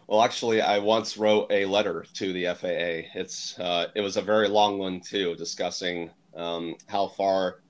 well 0.07 0.23
actually 0.23 0.61
i 0.61 0.79
once 0.79 1.17
wrote 1.17 1.47
a 1.51 1.65
letter 1.65 2.05
to 2.13 2.33
the 2.33 2.45
faa 2.45 3.09
it's 3.15 3.59
uh, 3.59 3.87
it 3.95 4.01
was 4.01 4.17
a 4.17 4.23
very 4.23 4.49
long 4.49 4.79
one 4.79 5.01
too 5.01 5.35
discussing 5.37 6.11
um, 6.37 6.75
how 6.87 7.09
far 7.09 7.61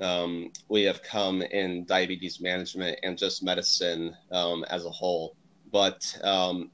um, 0.00 0.50
we 0.68 0.82
have 0.82 1.02
come 1.02 1.42
in 1.42 1.84
diabetes 1.84 2.40
management 2.40 2.98
and 3.02 3.16
just 3.16 3.42
medicine 3.42 4.16
um, 4.32 4.64
as 4.64 4.84
a 4.84 4.90
whole 4.90 5.34
but 5.70 6.18
um, 6.22 6.70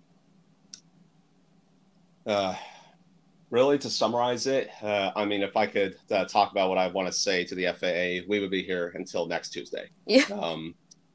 uh, 2.26 2.54
really, 3.50 3.78
to 3.78 3.88
summarize 3.88 4.46
it, 4.46 4.70
uh, 4.82 5.10
I 5.16 5.24
mean, 5.24 5.42
if 5.42 5.56
I 5.56 5.66
could 5.66 5.96
uh, 6.10 6.26
talk 6.26 6.52
about 6.52 6.68
what 6.68 6.78
I 6.78 6.88
want 6.88 7.08
to 7.08 7.12
say 7.12 7.44
to 7.44 7.54
the 7.54 7.66
FAA, 7.72 8.28
we 8.28 8.40
would 8.40 8.50
be 8.50 8.62
here 8.62 8.92
until 8.94 9.26
next 9.26 9.50
Tuesday. 9.50 9.88
Yeah. 10.06 10.24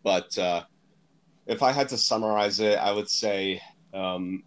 But 0.03 0.37
uh, 0.37 0.63
if 1.47 1.63
I 1.63 1.71
had 1.71 1.89
to 1.89 1.97
summarize 1.97 2.59
it, 2.59 2.77
I 2.77 2.91
would 2.91 3.09
say, 3.09 3.61
um, 3.93 4.43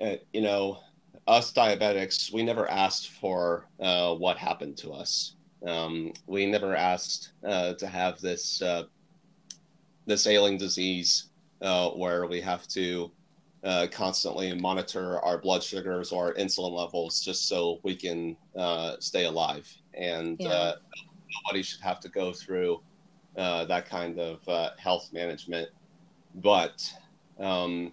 uh, 0.00 0.16
you 0.32 0.42
know, 0.42 0.78
us 1.26 1.52
diabetics, 1.52 2.32
we 2.32 2.42
never 2.42 2.70
asked 2.70 3.10
for 3.10 3.68
uh, 3.80 4.14
what 4.14 4.36
happened 4.36 4.76
to 4.78 4.92
us. 4.92 5.34
Um, 5.66 6.12
we 6.26 6.46
never 6.46 6.76
asked 6.76 7.32
uh, 7.44 7.74
to 7.74 7.86
have 7.86 8.20
this 8.20 8.62
this 10.06 10.26
ailing 10.28 10.56
disease 10.56 11.30
where 11.60 12.26
we 12.26 12.40
have 12.40 12.68
to 12.68 13.10
uh, 13.66 13.88
constantly 13.90 14.54
monitor 14.54 15.18
our 15.20 15.38
blood 15.38 15.62
sugars 15.62 16.12
or 16.12 16.34
insulin 16.34 16.72
levels 16.72 17.20
just 17.20 17.48
so 17.48 17.80
we 17.82 17.96
can 17.96 18.36
uh, 18.56 18.94
stay 19.00 19.24
alive. 19.24 19.68
And 19.94 20.36
yeah. 20.38 20.48
uh, 20.48 20.74
nobody 21.44 21.64
should 21.64 21.80
have 21.80 21.98
to 22.00 22.08
go 22.08 22.32
through 22.32 22.80
uh, 23.36 23.64
that 23.66 23.88
kind 23.88 24.18
of 24.18 24.48
uh, 24.48 24.70
health 24.78 25.10
management. 25.12 25.68
But 26.34 26.92
um, 27.38 27.92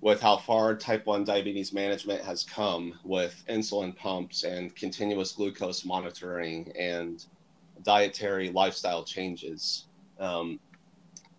with 0.00 0.20
how 0.20 0.36
far 0.36 0.76
type 0.76 1.06
1 1.06 1.24
diabetes 1.24 1.72
management 1.72 2.22
has 2.22 2.44
come 2.44 2.98
with 3.04 3.42
insulin 3.48 3.96
pumps 3.96 4.44
and 4.44 4.74
continuous 4.76 5.32
glucose 5.32 5.84
monitoring 5.84 6.72
and 6.78 7.24
dietary 7.82 8.50
lifestyle 8.50 9.04
changes, 9.04 9.86
um, 10.20 10.60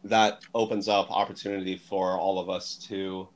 that 0.03 0.41
opens 0.53 0.88
up 0.88 1.09
opportunity 1.09 1.77
for 1.77 2.17
all 2.17 2.39
of 2.39 2.49
us 2.49 2.75
to 2.75 3.27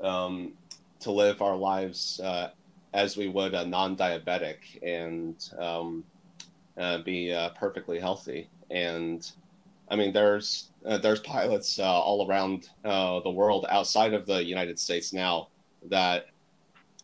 um, 0.00 0.52
to 1.00 1.12
live 1.12 1.42
our 1.42 1.56
lives 1.56 2.20
uh, 2.20 2.50
as 2.94 3.16
we 3.16 3.28
would 3.28 3.54
a 3.54 3.66
non-diabetic 3.66 4.56
and 4.82 5.50
um, 5.58 6.04
uh, 6.78 6.98
be 6.98 7.32
uh, 7.32 7.50
perfectly 7.50 7.98
healthy. 7.98 8.48
And 8.70 9.30
I 9.88 9.96
mean, 9.96 10.12
there's 10.12 10.70
uh, 10.84 10.98
there's 10.98 11.20
pilots 11.20 11.78
uh, 11.78 11.84
all 11.84 12.26
around 12.28 12.68
uh, 12.84 13.20
the 13.20 13.30
world 13.30 13.66
outside 13.68 14.14
of 14.14 14.26
the 14.26 14.44
United 14.44 14.78
States 14.78 15.12
now 15.12 15.48
that 15.88 16.26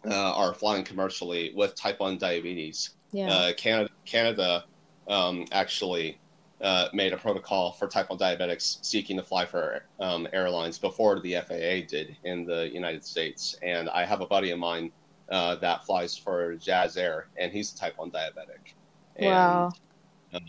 are 0.05 0.55
flying 0.55 0.83
commercially 0.83 1.53
with 1.55 1.75
type 1.75 2.01
one 2.01 2.17
diabetes. 2.17 2.91
Yeah. 3.13 3.53
Canada, 3.53 3.91
Canada 4.07 4.65
um, 5.09 5.45
actually 5.53 6.19
uh, 6.61 6.89
made 6.93 7.13
a 7.13 7.17
protocol 7.17 7.73
for 7.73 7.89
type 7.89 8.11
1 8.11 8.19
diabetics 8.19 8.85
seeking 8.85 9.17
to 9.17 9.23
fly 9.23 9.47
for 9.47 9.85
um, 9.99 10.29
airlines 10.33 10.79
before 10.79 11.21
the 11.21 11.35
FAA 11.35 11.87
did 11.89 12.17
in 12.25 12.45
the 12.45 12.71
United 12.73 13.05
States. 13.05 13.57
And 13.63 13.89
I 13.89 14.05
have 14.05 14.21
a 14.21 14.27
buddy 14.27 14.51
of 14.51 14.59
mine 14.59 14.93
uh, 15.31 15.57
that 15.57 15.87
flies 15.87 16.17
for 16.17 16.55
Jazz 16.57 16.97
Air, 16.97 17.29
and 17.37 17.53
he's 17.53 17.73
a 17.73 17.77
type 17.77 17.95
1 17.97 18.11
diabetic. 18.11 18.75
And, 19.17 19.27
wow. 19.27 19.73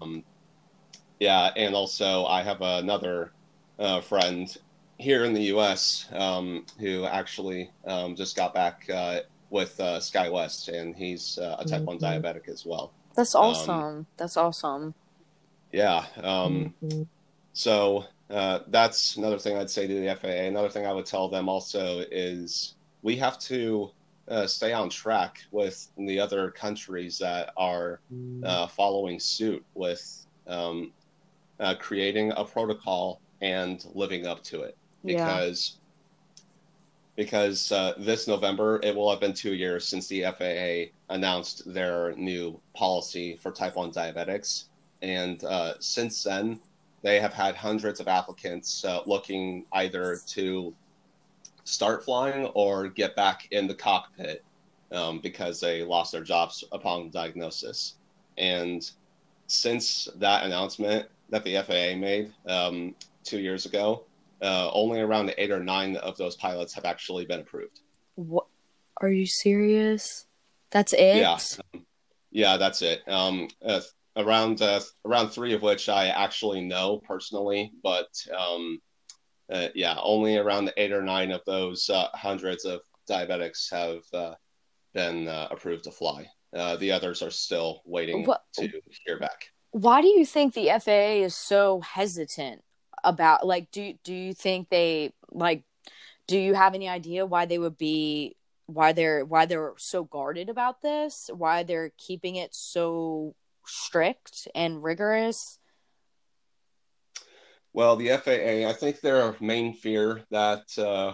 Um, 0.02 0.24
yeah, 1.22 1.52
and 1.56 1.76
also 1.76 2.26
I 2.26 2.42
have 2.42 2.62
another 2.62 3.32
uh, 3.78 4.02
friend 4.02 4.58
here 4.98 5.24
in 5.24 5.34
the 5.34 5.44
U.S. 5.44 6.08
Um, 6.12 6.66
who 6.80 7.06
actually 7.06 7.70
um, 7.86 8.16
just 8.16 8.36
got 8.36 8.56
back 8.56 8.90
uh, 8.92 9.20
with 9.52 9.80
uh, 9.80 10.00
SkyWest, 10.00 10.70
and 10.70 10.96
he's 10.96 11.38
uh, 11.38 11.58
a 11.60 11.66
type 11.66 11.82
mm-hmm. 11.82 11.98
1 11.98 12.00
diabetic 12.00 12.50
as 12.50 12.66
well. 12.66 12.92
That's 13.16 13.36
um, 13.36 13.42
awesome. 13.44 14.08
That's 14.18 14.36
awesome. 14.36 14.96
Yeah. 15.72 16.06
Um, 16.24 16.74
mm-hmm. 16.84 17.04
So 17.54 18.06
uh, 18.32 18.62
that's 18.70 19.16
another 19.16 19.38
thing 19.38 19.58
I'd 19.58 19.70
say 19.70 19.86
to 19.86 19.94
the 19.94 20.16
FAA. 20.16 20.28
Another 20.28 20.70
thing 20.70 20.88
I 20.88 20.92
would 20.92 21.06
tell 21.06 21.30
them 21.30 21.48
also 21.48 22.04
is 22.12 22.74
we 23.04 23.16
have 23.18 23.38
to 23.42 23.92
uh, 24.28 24.48
stay 24.48 24.74
on 24.74 24.90
track 24.90 25.44
with 25.52 25.88
the 26.00 26.20
other 26.20 26.50
countries 26.50 27.20
that 27.20 27.54
are 27.58 28.00
mm. 28.12 28.44
uh, 28.44 28.66
following 28.66 29.20
suit 29.20 29.64
with 29.76 30.26
um, 30.48 30.92
uh, 31.62 31.76
creating 31.76 32.34
a 32.36 32.44
protocol 32.44 33.22
and 33.42 33.86
living 33.94 34.28
up 34.28 34.44
to 34.44 34.62
it. 34.62 34.78
Because 35.06 35.78
yeah. 36.36 36.44
because 37.16 37.72
uh, 37.72 37.94
this 37.98 38.28
November 38.28 38.80
it 38.84 38.96
will 38.96 39.10
have 39.10 39.20
been 39.20 39.34
two 39.34 39.54
years 39.54 39.88
since 39.88 40.08
the 40.08 40.24
FAA 40.24 40.92
announced 41.14 41.74
their 41.74 42.14
new 42.16 42.60
policy 42.74 43.38
for 43.38 43.52
type 43.52 43.76
one 43.76 43.92
diabetics 43.92 44.66
and 45.02 45.44
uh, 45.44 45.74
since 45.80 46.24
then, 46.24 46.60
they 47.02 47.20
have 47.20 47.34
had 47.34 47.56
hundreds 47.56 48.00
of 48.00 48.08
applicants 48.08 48.86
uh, 48.86 49.02
looking 49.06 49.66
either 49.74 50.20
to 50.28 50.74
start 51.64 52.04
flying 52.06 52.46
or 52.48 52.88
get 52.88 53.16
back 53.16 53.48
in 53.52 53.68
the 53.68 53.74
cockpit 53.74 54.44
um, 54.92 55.20
because 55.20 55.60
they 55.60 55.84
lost 55.84 56.12
their 56.12 56.24
jobs 56.24 56.64
upon 56.72 57.10
diagnosis. 57.10 57.96
And 58.38 58.90
since 59.48 60.08
that 60.18 60.44
announcement 60.44 61.08
that 61.32 61.44
the 61.44 61.56
FAA 61.56 61.98
made 61.98 62.32
um, 62.46 62.94
two 63.24 63.40
years 63.40 63.66
ago, 63.66 64.04
uh, 64.42 64.70
only 64.72 65.00
around 65.00 65.34
eight 65.38 65.52
or 65.52 65.64
nine 65.64 65.96
of 65.98 66.18
those 66.18 66.36
pilots 66.36 66.74
have 66.74 66.86
actually 66.86 67.26
been 67.26 67.40
approved. 67.40 67.80
What? 68.16 68.46
Are 69.02 69.10
you 69.10 69.26
serious? 69.26 70.26
That's 70.70 70.94
it? 70.94 71.18
Yeah. 71.18 71.40
Yeah, 72.32 72.58
that's 72.58 72.82
it. 72.82 73.02
Um, 73.08 73.50
uh, 73.66 73.82
around 74.16 74.62
uh, 74.62 74.82
around 75.06 75.30
three 75.30 75.54
of 75.54 75.62
which 75.62 75.90
I 75.90 76.08
actually 76.08 76.62
know 76.62 77.02
personally, 77.06 77.72
but 77.84 78.10
um, 78.38 78.80
uh, 79.52 79.68
yeah, 79.76 79.96
only 80.02 80.38
around 80.38 80.72
eight 80.78 80.92
or 80.92 81.02
nine 81.02 81.32
of 81.32 81.42
those 81.46 81.90
uh, 81.90 82.08
hundreds 82.14 82.66
of 82.66 82.82
diabetics 83.10 83.72
have 83.72 84.02
uh, 84.14 84.36
been 84.94 85.28
uh, 85.28 85.48
approved 85.52 85.84
to 85.86 85.92
fly. 85.92 86.28
Uh, 86.56 86.76
the 86.78 86.92
others 86.92 87.22
are 87.22 87.32
still 87.32 87.82
waiting 87.86 88.26
what, 88.26 88.44
to 88.54 88.70
hear 89.06 89.20
back. 89.20 89.46
Why 89.72 90.02
do 90.02 90.08
you 90.08 90.26
think 90.26 90.54
the 90.54 90.70
FAA 90.80 91.24
is 91.24 91.36
so 91.36 91.82
hesitant 91.82 92.64
about? 93.04 93.46
Like, 93.46 93.72
do 93.72 93.94
do 94.04 94.14
you 94.14 94.34
think 94.34 94.70
they 94.70 95.14
like? 95.32 95.64
Do 96.28 96.38
you 96.38 96.54
have 96.54 96.76
any 96.76 96.88
idea 96.90 97.26
why 97.26 97.46
they 97.46 97.58
would 97.58 97.78
be? 97.78 98.36
Why 98.68 98.94
they're 98.94 99.26
why 99.26 99.46
they're 99.46 99.74
so 99.78 100.04
guarded 100.04 100.50
about 100.50 100.82
this? 100.82 101.30
Why 101.34 101.64
they're 101.64 101.92
keeping 101.98 102.36
it 102.36 102.54
so 102.54 103.36
strict 103.66 104.48
and 104.54 104.84
rigorous? 104.84 105.58
Well, 107.74 107.96
the 107.96 108.10
FAA, 108.18 108.70
I 108.70 108.74
think 108.74 109.00
their 109.00 109.36
main 109.40 109.74
fear 109.74 110.24
that 110.30 110.64
uh, 110.78 111.14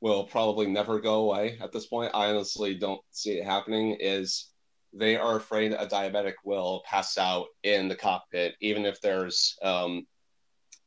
will 0.00 0.24
probably 0.24 0.66
never 0.66 1.00
go 1.00 1.30
away 1.30 1.58
at 1.62 1.72
this 1.72 1.86
point, 1.86 2.14
I 2.14 2.26
honestly 2.26 2.74
don't 2.74 3.00
see 3.10 3.38
it 3.38 3.44
happening, 3.44 3.96
is 3.98 4.50
they 4.94 5.16
are 5.16 5.36
afraid 5.36 5.72
a 5.72 5.86
diabetic 5.86 6.34
will 6.44 6.82
pass 6.86 7.18
out 7.18 7.46
in 7.62 7.88
the 7.88 7.96
cockpit, 7.96 8.54
even 8.60 8.86
if 8.86 9.00
there's, 9.00 9.56
um, 9.62 10.06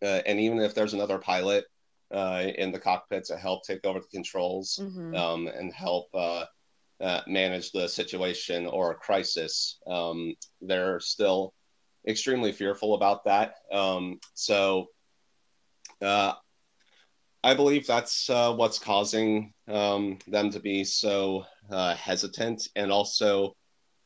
uh, 0.01 0.21
and 0.25 0.39
even 0.39 0.59
if 0.59 0.73
there's 0.73 0.93
another 0.93 1.19
pilot 1.19 1.65
uh, 2.11 2.45
in 2.57 2.71
the 2.71 2.79
cockpit 2.79 3.25
to 3.25 3.35
help 3.35 3.63
take 3.63 3.83
over 3.85 3.99
the 3.99 4.07
controls 4.07 4.79
mm-hmm. 4.81 5.13
um, 5.13 5.47
and 5.47 5.73
help 5.73 6.07
uh, 6.13 6.45
uh, 7.01 7.21
manage 7.27 7.71
the 7.71 7.87
situation 7.87 8.65
or 8.65 8.91
a 8.91 8.95
crisis, 8.95 9.79
um, 9.87 10.33
they're 10.61 10.99
still 11.01 11.53
extremely 12.07 12.53
fearful 12.53 12.95
about 12.95 13.25
that. 13.25 13.55
Um, 13.71 14.19
so 14.33 14.87
uh, 16.01 16.33
I 17.43 17.53
believe 17.53 17.85
that's 17.85 18.29
uh, 18.29 18.53
what's 18.53 18.79
causing 18.79 19.53
um, 19.67 20.19
them 20.27 20.49
to 20.51 20.59
be 20.59 20.85
so 20.85 21.45
uh, 21.69 21.95
hesitant. 21.95 22.69
And 22.75 22.91
also, 22.91 23.55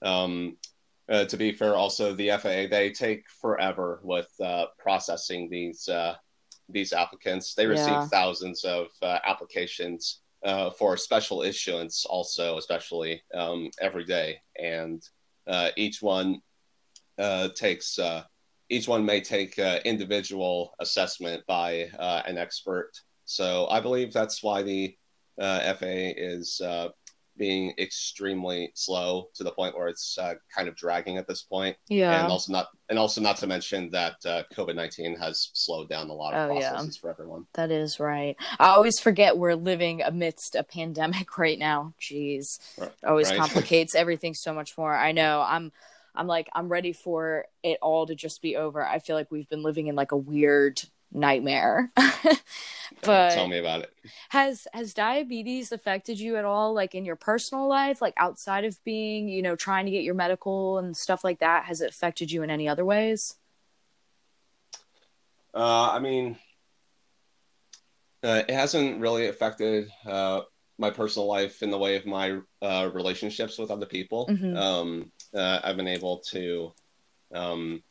um, 0.01 0.57
uh, 1.09 1.25
to 1.25 1.37
be 1.37 1.51
fair, 1.51 1.75
also 1.75 2.13
the 2.13 2.29
FAA, 2.29 2.67
they 2.69 2.91
take 2.95 3.29
forever 3.41 3.99
with 4.03 4.29
uh, 4.43 4.65
processing 4.77 5.49
these. 5.49 5.89
these 6.69 6.93
applicants, 6.93 7.53
they 7.53 7.67
receive 7.67 7.89
yeah. 7.89 8.07
thousands 8.07 8.63
of 8.63 8.87
applications 9.03 10.21
uh, 10.43 10.71
for 10.71 10.97
special 10.97 11.41
issuance 11.41 12.05
also, 12.05 12.57
especially 12.57 13.21
um, 13.33 13.69
every 13.79 14.05
day. 14.05 14.41
And 14.59 15.07
uh, 15.47 15.69
each 15.75 16.01
one 16.01 16.41
uh, 17.17 17.49
takes, 17.49 17.99
uh, 17.99 18.23
each 18.69 18.87
one 18.87 19.05
may 19.05 19.21
take 19.21 19.59
uh, 19.59 19.79
individual 19.85 20.73
assessment 20.79 21.45
by 21.45 21.89
an 21.99 22.37
expert. 22.37 22.91
So 23.25 23.67
I 23.67 23.79
believe 23.79 24.13
that's 24.13 24.41
why 24.41 24.63
the 24.63 24.95
FAA 25.37 26.15
is 26.17 26.61
being 27.41 27.73
extremely 27.79 28.71
slow 28.75 29.29
to 29.33 29.43
the 29.43 29.51
point 29.51 29.75
where 29.75 29.87
it's 29.87 30.15
uh, 30.19 30.35
kind 30.55 30.69
of 30.69 30.75
dragging 30.75 31.17
at 31.17 31.27
this 31.27 31.41
point. 31.41 31.75
Yeah. 31.89 32.21
And 32.21 32.31
also 32.31 32.53
not 32.53 32.67
and 32.87 32.99
also 32.99 33.19
not 33.19 33.37
to 33.37 33.47
mention 33.47 33.89
that 33.91 34.17
uh, 34.25 34.43
COVID 34.55 34.75
nineteen 34.75 35.15
has 35.17 35.49
slowed 35.53 35.89
down 35.89 36.09
a 36.09 36.13
lot 36.13 36.35
of 36.35 36.51
Oh, 36.51 36.59
yeah. 36.59 36.69
processes 36.69 36.97
for 36.97 37.09
everyone. 37.09 37.47
That 37.55 37.71
is 37.71 37.99
right. 37.99 38.35
I 38.59 38.67
always 38.67 38.99
forget 38.99 39.37
we're 39.39 39.55
living 39.55 40.03
amidst 40.03 40.53
a 40.55 40.63
pandemic 40.63 41.37
right 41.45 41.57
now. 41.57 41.93
Jeez. 41.99 42.59
Right. 42.77 42.91
Always 43.03 43.29
Right. 43.31 43.39
complicates 43.43 43.95
everything 43.95 44.35
so 44.35 44.53
much 44.53 44.77
more. 44.77 44.93
I 44.95 45.11
know. 45.11 45.41
I'm 45.45 45.71
I'm 46.13 46.27
like 46.27 46.47
I'm 46.53 46.69
ready 46.69 46.93
for 46.93 47.45
it 47.63 47.79
all 47.81 48.05
to 48.05 48.13
just 48.13 48.41
be 48.43 48.55
over. 48.55 48.85
I 48.85 48.99
feel 48.99 49.15
like 49.15 49.31
we've 49.31 49.49
been 49.49 49.63
living 49.63 49.87
in 49.87 49.95
like 49.95 50.11
a 50.11 50.17
weird 50.17 50.79
nightmare. 51.11 51.91
but 53.03 53.31
Tell 53.31 53.47
me 53.47 53.57
about 53.57 53.81
it. 53.81 53.93
has 54.29 54.67
has 54.73 54.93
diabetes 54.93 55.71
affected 55.71 56.19
you 56.19 56.37
at 56.37 56.45
all 56.45 56.73
like 56.73 56.95
in 56.95 57.05
your 57.05 57.15
personal 57.15 57.67
life 57.67 58.01
like 58.01 58.13
outside 58.17 58.65
of 58.65 58.81
being, 58.83 59.27
you 59.27 59.41
know, 59.41 59.55
trying 59.55 59.85
to 59.85 59.91
get 59.91 60.03
your 60.03 60.15
medical 60.15 60.77
and 60.77 60.95
stuff 60.95 61.23
like 61.23 61.39
that? 61.39 61.65
Has 61.65 61.81
it 61.81 61.89
affected 61.89 62.31
you 62.31 62.43
in 62.43 62.49
any 62.49 62.67
other 62.67 62.85
ways? 62.85 63.35
Uh, 65.53 65.91
I 65.91 65.99
mean, 65.99 66.37
uh, 68.23 68.43
it 68.47 68.53
hasn't 68.53 69.01
really 69.01 69.27
affected 69.27 69.89
uh, 70.05 70.41
my 70.77 70.89
personal 70.89 71.27
life 71.27 71.61
in 71.61 71.71
the 71.71 71.77
way 71.77 71.95
of 71.95 72.05
my 72.05 72.39
uh, 72.61 72.89
relationships 72.93 73.57
with 73.57 73.71
other 73.71 73.85
people. 73.85 74.27
Mhm. 74.29 74.55
Um, 74.57 75.11
uh, 75.33 75.59
I've 75.63 75.75
been 75.77 75.87
able 75.87 76.19
to, 76.31 76.73
um, 77.33 77.83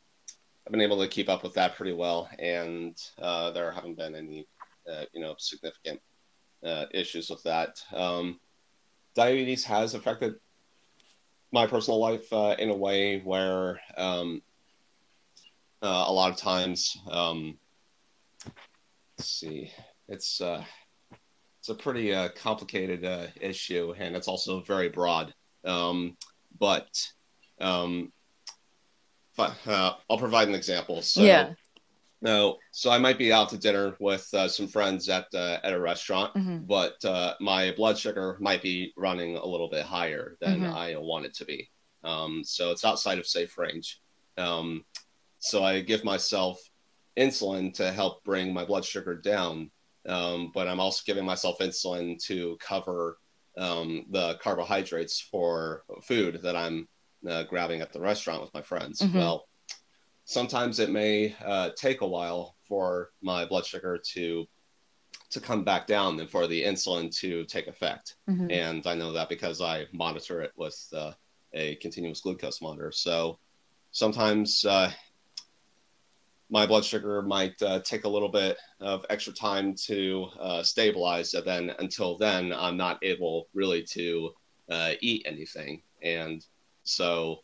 I've 0.71 0.79
been 0.79 0.89
able 0.89 1.01
to 1.01 1.07
keep 1.09 1.27
up 1.27 1.43
with 1.43 1.53
that 1.55 1.75
pretty 1.75 1.91
well, 1.91 2.29
and 2.39 2.97
uh, 3.21 3.51
there 3.51 3.73
haven't 3.73 3.97
been 3.97 4.15
any, 4.15 4.47
uh, 4.89 5.03
you 5.11 5.19
know, 5.19 5.35
significant 5.37 5.99
uh, 6.65 6.85
issues 6.93 7.29
with 7.29 7.43
that. 7.43 7.83
Um, 7.93 8.39
diabetes 9.13 9.65
has 9.65 9.95
affected 9.95 10.35
my 11.51 11.67
personal 11.67 11.99
life 11.99 12.31
uh, 12.31 12.55
in 12.57 12.69
a 12.69 12.73
way 12.73 13.19
where 13.19 13.81
um, 13.97 14.41
uh, 15.81 16.05
a 16.07 16.13
lot 16.13 16.31
of 16.31 16.37
times, 16.37 16.97
um, 17.09 17.57
let's 19.17 19.29
see, 19.29 19.69
it's 20.07 20.39
uh, 20.39 20.63
it's 21.59 21.67
a 21.67 21.75
pretty 21.75 22.15
complicated 22.37 23.05
issue, 23.41 23.93
and 23.97 24.15
it's 24.15 24.29
also 24.29 24.61
very 24.61 24.87
broad. 24.87 25.33
Um, 25.65 26.15
but 26.57 27.11
um, 27.59 28.13
uh, 29.37 29.93
I'll 30.09 30.17
provide 30.17 30.47
an 30.47 30.55
example. 30.55 31.01
So, 31.01 31.23
yeah. 31.23 31.53
no, 32.21 32.57
so 32.71 32.91
I 32.91 32.97
might 32.97 33.17
be 33.17 33.33
out 33.33 33.49
to 33.49 33.57
dinner 33.57 33.95
with 33.99 34.27
uh, 34.33 34.47
some 34.47 34.67
friends 34.67 35.09
at 35.09 35.27
uh, 35.33 35.59
at 35.63 35.73
a 35.73 35.79
restaurant, 35.79 36.33
Mhm. 36.35 36.67
but 36.67 37.03
uh, 37.05 37.35
my 37.39 37.71
blood 37.71 37.97
sugar 37.97 38.37
might 38.39 38.61
be 38.61 38.93
running 38.95 39.37
a 39.37 39.45
little 39.45 39.69
bit 39.69 39.85
higher 39.85 40.37
than 40.41 40.61
Mhm. 40.61 40.73
I 40.73 40.97
want 40.97 41.25
it 41.25 41.33
to 41.35 41.45
be. 41.45 41.69
Um, 42.03 42.43
so 42.43 42.71
it's 42.71 42.85
outside 42.85 43.19
of 43.19 43.27
safe 43.27 43.57
range. 43.57 43.99
Um, 44.37 44.85
so 45.39 45.63
I 45.63 45.81
give 45.81 46.03
myself 46.03 46.59
insulin 47.17 47.73
to 47.75 47.91
help 47.91 48.23
bring 48.23 48.53
my 48.53 48.65
blood 48.65 48.85
sugar 48.85 49.15
down, 49.15 49.71
um, 50.07 50.51
but 50.53 50.67
I'm 50.67 50.79
also 50.79 51.03
giving 51.05 51.25
myself 51.25 51.59
insulin 51.59 52.17
to 52.25 52.57
cover 52.59 53.17
um, 53.57 54.05
the 54.11 54.35
carbohydrates 54.41 55.19
for 55.19 55.83
food 56.03 56.41
that 56.43 56.55
I'm 56.55 56.87
uh, 57.27 57.43
grabbing 57.43 57.81
at 57.81 57.93
the 57.93 57.99
restaurant 57.99 58.41
with 58.41 58.53
my 58.53 58.61
friends. 58.61 59.01
Mhm. 59.01 59.15
Well, 59.15 59.47
sometimes 60.25 60.79
it 60.79 60.89
may 60.89 61.35
uh, 61.43 61.71
take 61.75 62.01
a 62.01 62.07
while 62.07 62.55
for 62.67 63.11
my 63.21 63.45
blood 63.45 63.65
sugar 63.65 63.97
to 64.13 64.47
to 65.29 65.39
come 65.39 65.63
back 65.63 65.87
down 65.87 66.19
and 66.19 66.29
for 66.29 66.45
the 66.45 66.61
insulin 66.61 67.09
to 67.19 67.45
take 67.45 67.67
effect. 67.67 68.15
Mhm. 68.29 68.51
And 68.51 68.85
I 68.85 68.95
know 68.95 69.13
that 69.13 69.29
because 69.29 69.61
I 69.61 69.87
monitor 69.93 70.41
it 70.41 70.51
with 70.57 70.77
uh, 70.93 71.13
a 71.53 71.75
continuous 71.77 72.19
glucose 72.19 72.61
monitor. 72.61 72.91
So 72.91 73.39
sometimes 73.91 74.65
uh, 74.65 74.91
my 76.49 76.65
blood 76.65 76.83
sugar 76.83 77.21
might 77.21 77.61
uh, 77.61 77.79
take 77.79 78.03
a 78.03 78.09
little 78.09 78.27
bit 78.27 78.57
of 78.81 79.05
extra 79.09 79.31
time 79.31 79.73
to 79.73 80.27
uh, 80.37 80.63
stabilize. 80.63 81.33
And 81.33 81.45
then 81.45 81.69
until 81.79 82.17
then, 82.17 82.51
I'm 82.51 82.75
not 82.75 82.99
able 83.03 83.47
really 83.53 83.83
to 83.83 84.33
uh, 84.69 84.93
eat 84.99 85.23
anything. 85.25 85.81
And 86.01 86.45
so 86.83 87.43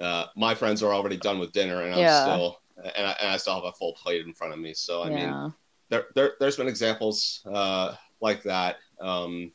uh, 0.00 0.26
my 0.36 0.54
friends 0.54 0.82
are 0.82 0.92
already 0.92 1.16
done 1.16 1.38
with 1.38 1.52
dinner, 1.52 1.82
and 1.82 1.94
I'm 1.94 2.00
Yeah. 2.00 2.22
still 2.22 2.58
and 2.76 3.06
I, 3.06 3.16
and 3.20 3.30
I 3.30 3.36
still 3.36 3.54
have 3.54 3.64
a 3.64 3.72
full 3.72 3.94
plate 3.94 4.24
in 4.26 4.34
front 4.34 4.52
of 4.52 4.58
me. 4.58 4.74
So 4.74 5.02
I 5.02 5.08
mean, 5.10 5.28
yeah. 5.28 5.50
there, 5.88 6.06
there 6.14 6.32
there's 6.40 6.56
been 6.56 6.68
examples 6.68 7.42
uh, 7.46 7.94
like 8.20 8.42
that, 8.44 8.76
um, 9.00 9.52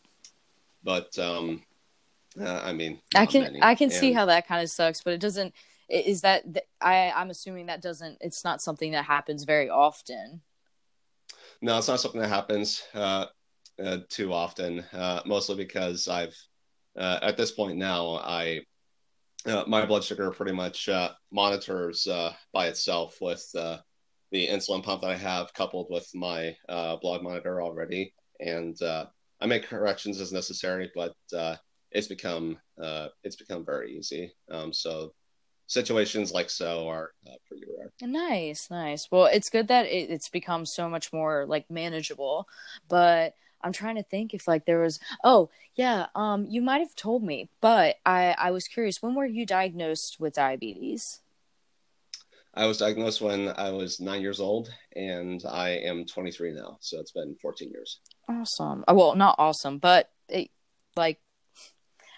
but 0.84 1.18
um, 1.20 1.64
uh, 2.40 2.62
I 2.64 2.74
mean, 2.74 3.00
I 3.16 3.26
can 3.26 3.44
many. 3.44 3.62
I 3.62 3.76
can 3.76 3.90
see 3.90 4.14
how 4.14 4.26
that 4.26 4.48
kind 4.48 4.64
of 4.64 4.70
sucks, 4.70 5.02
but 5.02 5.14
it 5.14 5.20
doesn't. 5.22 5.54
Is 5.90 6.22
that 6.22 6.44
I? 6.82 7.12
I'm 7.16 7.30
assuming 7.30 7.68
that 7.68 7.82
doesn't. 7.82 8.18
It's 8.22 8.44
not 8.44 8.62
something 8.62 8.92
that 8.92 9.06
happens 9.06 9.44
very 9.44 9.70
often. 9.70 10.42
No, 11.62 11.78
it's 11.78 11.88
not 11.88 12.00
something 12.00 12.22
that 12.22 12.30
happens 12.30 12.84
uh, 12.94 13.26
uh, 13.84 13.98
too 14.10 14.34
often. 14.34 14.80
Uh, 14.94 15.22
mostly 15.26 15.56
because 15.56 16.08
I've 16.08 16.36
uh, 16.98 17.20
at 17.22 17.38
this 17.38 17.52
point 17.52 17.78
now 17.78 18.16
I 18.18 18.62
uh, 19.48 19.64
my 19.68 19.86
blood 19.86 20.04
sugar 20.04 20.32
pretty 20.32 20.52
much 20.52 20.90
uh, 20.90 21.12
monitors 21.32 22.08
uh, 22.08 22.34
by 22.54 22.68
itself 22.68 23.18
with 23.22 23.46
uh, 23.58 23.78
the 24.32 24.48
insulin 24.48 24.84
pump 24.84 25.02
that 25.02 25.12
I 25.12 25.16
have 25.16 25.54
coupled 25.54 25.88
with 25.90 26.08
my 26.14 26.56
uh, 26.68 26.98
blood 26.98 27.24
monitor 27.24 27.62
already, 27.62 28.14
and 28.40 28.80
uh, 28.82 29.06
I 29.40 29.46
make 29.46 29.68
corrections 29.68 30.20
as 30.20 30.34
necessary. 30.34 30.92
But 30.94 31.14
it's 31.92 32.08
become 32.08 32.58
it's 33.24 33.38
become 33.38 33.66
very 33.66 33.98
easy. 33.98 34.34
Um, 34.52 34.74
so 34.74 35.14
situations 35.68 36.32
like 36.32 36.50
so 36.50 36.88
are 36.88 37.12
pretty 37.48 37.64
rare. 37.78 37.92
Nice, 38.02 38.70
nice. 38.70 39.08
Well, 39.12 39.26
it's 39.26 39.50
good 39.50 39.70
that 39.70 39.86
it, 39.86 40.10
it's 40.10 40.30
become 40.30 40.66
so 40.66 40.90
much 40.90 41.14
more 41.14 41.46
like 41.46 41.70
manageable. 41.72 42.48
But 42.90 43.34
I'm 43.62 43.74
trying 43.74 43.96
to 43.96 44.04
think 44.04 44.34
if 44.34 44.48
like 44.48 44.66
there 44.66 44.80
was. 44.80 45.00
Oh 45.24 45.50
yeah, 45.76 46.08
um, 46.16 46.46
you 46.50 46.62
might 46.62 46.80
have 46.80 46.96
told 46.96 47.24
me, 47.24 47.50
but 47.62 47.98
I 48.06 48.36
I 48.38 48.52
was 48.52 48.68
curious. 48.68 49.02
When 49.02 49.16
were 49.16 49.26
you 49.26 49.46
diagnosed 49.46 50.18
with 50.20 50.36
diabetes? 50.36 51.22
I 52.54 52.66
was 52.66 52.80
diagnosed 52.80 53.22
when 53.22 53.50
I 53.50 53.70
was 53.70 54.00
nine 54.00 54.22
years 54.22 54.40
old, 54.40 54.70
and 54.96 55.44
I 55.48 55.70
am 55.70 56.06
23 56.06 56.54
now. 56.54 56.78
So 56.82 57.00
it's 57.00 57.12
been 57.12 57.36
14 57.40 57.70
years. 57.70 58.00
Awesome. 58.28 58.84
Uh, 58.88 58.96
Well, 58.96 59.16
not 59.16 59.36
awesome, 59.38 59.78
but 59.78 60.10
it, 60.28 60.50
like 60.96 61.20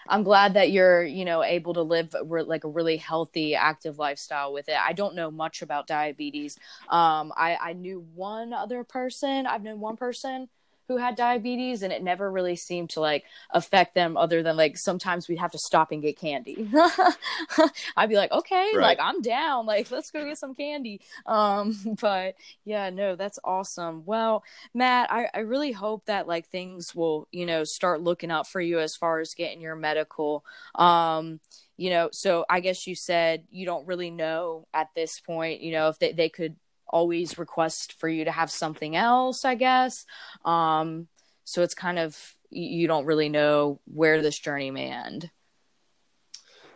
I'm 0.08 0.22
glad 0.22 0.54
that 0.54 0.70
you're, 0.70 1.04
you 1.04 1.24
know, 1.26 1.42
able 1.44 1.74
to 1.74 1.82
live 1.82 2.14
re- 2.24 2.42
like 2.42 2.64
a 2.64 2.68
really 2.68 2.96
healthy, 2.96 3.54
active 3.54 3.98
lifestyle 3.98 4.52
with 4.52 4.68
it. 4.68 4.76
I 4.76 4.92
don't 4.94 5.14
know 5.14 5.30
much 5.30 5.62
about 5.62 5.86
diabetes. 5.86 6.56
Um, 6.88 7.32
I, 7.36 7.56
I 7.60 7.72
knew 7.74 8.06
one 8.14 8.52
other 8.52 8.82
person. 8.82 9.46
I've 9.46 9.62
known 9.62 9.78
one 9.78 9.96
person 9.96 10.48
who 10.90 10.96
had 10.96 11.14
diabetes, 11.14 11.82
and 11.84 11.92
it 11.92 12.02
never 12.02 12.28
really 12.28 12.56
seemed 12.56 12.90
to 12.90 12.98
like 12.98 13.24
affect 13.50 13.94
them, 13.94 14.16
other 14.16 14.42
than 14.42 14.56
like 14.56 14.76
sometimes 14.76 15.28
we'd 15.28 15.38
have 15.38 15.52
to 15.52 15.58
stop 15.58 15.92
and 15.92 16.02
get 16.02 16.18
candy. 16.18 16.68
I'd 17.96 18.08
be 18.08 18.16
like, 18.16 18.32
okay, 18.32 18.72
Right. 18.74 18.98
like 18.98 18.98
I'm 19.00 19.22
down. 19.22 19.66
Like 19.66 19.88
let's 19.92 20.10
go 20.10 20.24
get 20.24 20.36
some 20.36 20.56
candy. 20.56 21.00
Um, 21.26 21.76
but 22.00 22.34
yeah, 22.64 22.90
no, 22.90 23.14
that's 23.14 23.38
awesome. 23.44 24.02
Well, 24.04 24.42
Matt, 24.74 25.12
I, 25.12 25.28
I 25.32 25.38
really 25.40 25.70
hope 25.70 26.06
that 26.06 26.26
like 26.26 26.48
things 26.48 26.92
will, 26.92 27.28
you 27.30 27.46
know, 27.46 27.62
start 27.62 28.00
looking 28.02 28.32
up 28.32 28.48
for 28.48 28.60
you 28.60 28.80
as 28.80 28.96
far 28.96 29.20
as 29.20 29.34
getting 29.34 29.60
your 29.60 29.76
medical. 29.76 30.44
Um, 30.74 31.38
you 31.76 31.90
know, 31.90 32.08
so 32.12 32.44
I 32.50 32.58
guess 32.58 32.84
you 32.88 32.96
said 32.96 33.44
you 33.48 33.64
don't 33.64 33.86
really 33.86 34.10
know 34.10 34.66
at 34.74 34.88
this 34.96 35.20
point, 35.20 35.60
you 35.60 35.70
know, 35.70 35.88
if 35.88 36.00
they, 36.00 36.12
they 36.12 36.28
could 36.28 36.56
always 36.90 37.38
request 37.38 37.94
for 37.94 38.08
you 38.08 38.24
to 38.24 38.32
have 38.32 38.50
something 38.50 38.96
else, 38.96 39.44
I 39.44 39.54
guess. 39.54 40.04
Um, 40.44 41.08
so 41.44 41.62
it's 41.62 41.74
kind 41.74 41.98
of 41.98 42.16
you 42.50 42.86
don't 42.86 43.06
really 43.06 43.28
know 43.28 43.80
where 43.84 44.22
this 44.22 44.38
journey 44.38 44.70
may 44.70 44.90
end. 44.90 45.30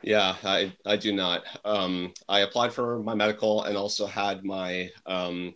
Yeah, 0.02 0.36
I, 0.44 0.72
I 0.84 0.96
do 0.96 1.12
not. 1.12 1.42
Um, 1.64 2.12
I 2.28 2.40
applied 2.40 2.72
for 2.72 3.02
my 3.02 3.14
medical 3.14 3.64
and 3.64 3.76
also 3.76 4.06
had 4.06 4.44
my 4.44 4.90
um, 5.06 5.54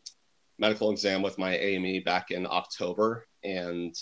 medical 0.58 0.90
exam 0.90 1.22
with 1.22 1.38
my 1.38 1.56
AME 1.56 2.02
back 2.02 2.30
in 2.30 2.46
October, 2.46 3.26
and 3.44 3.94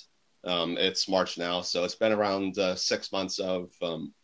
um, 0.44 0.76
it's 0.78 1.08
March 1.08 1.36
now, 1.36 1.62
so 1.62 1.82
it's 1.84 1.96
been 1.96 2.12
around 2.12 2.58
uh, 2.58 2.76
six 2.76 3.10
months 3.10 3.40
of 3.40 3.70
um, 3.82 4.14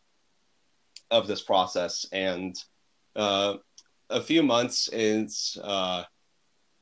of 1.10 1.26
this 1.26 1.42
process, 1.42 2.06
and 2.12 2.54
uh, 3.16 3.54
a 4.08 4.20
few 4.20 4.42
months 4.44 4.88
is 4.92 5.58
uh, 5.62 6.04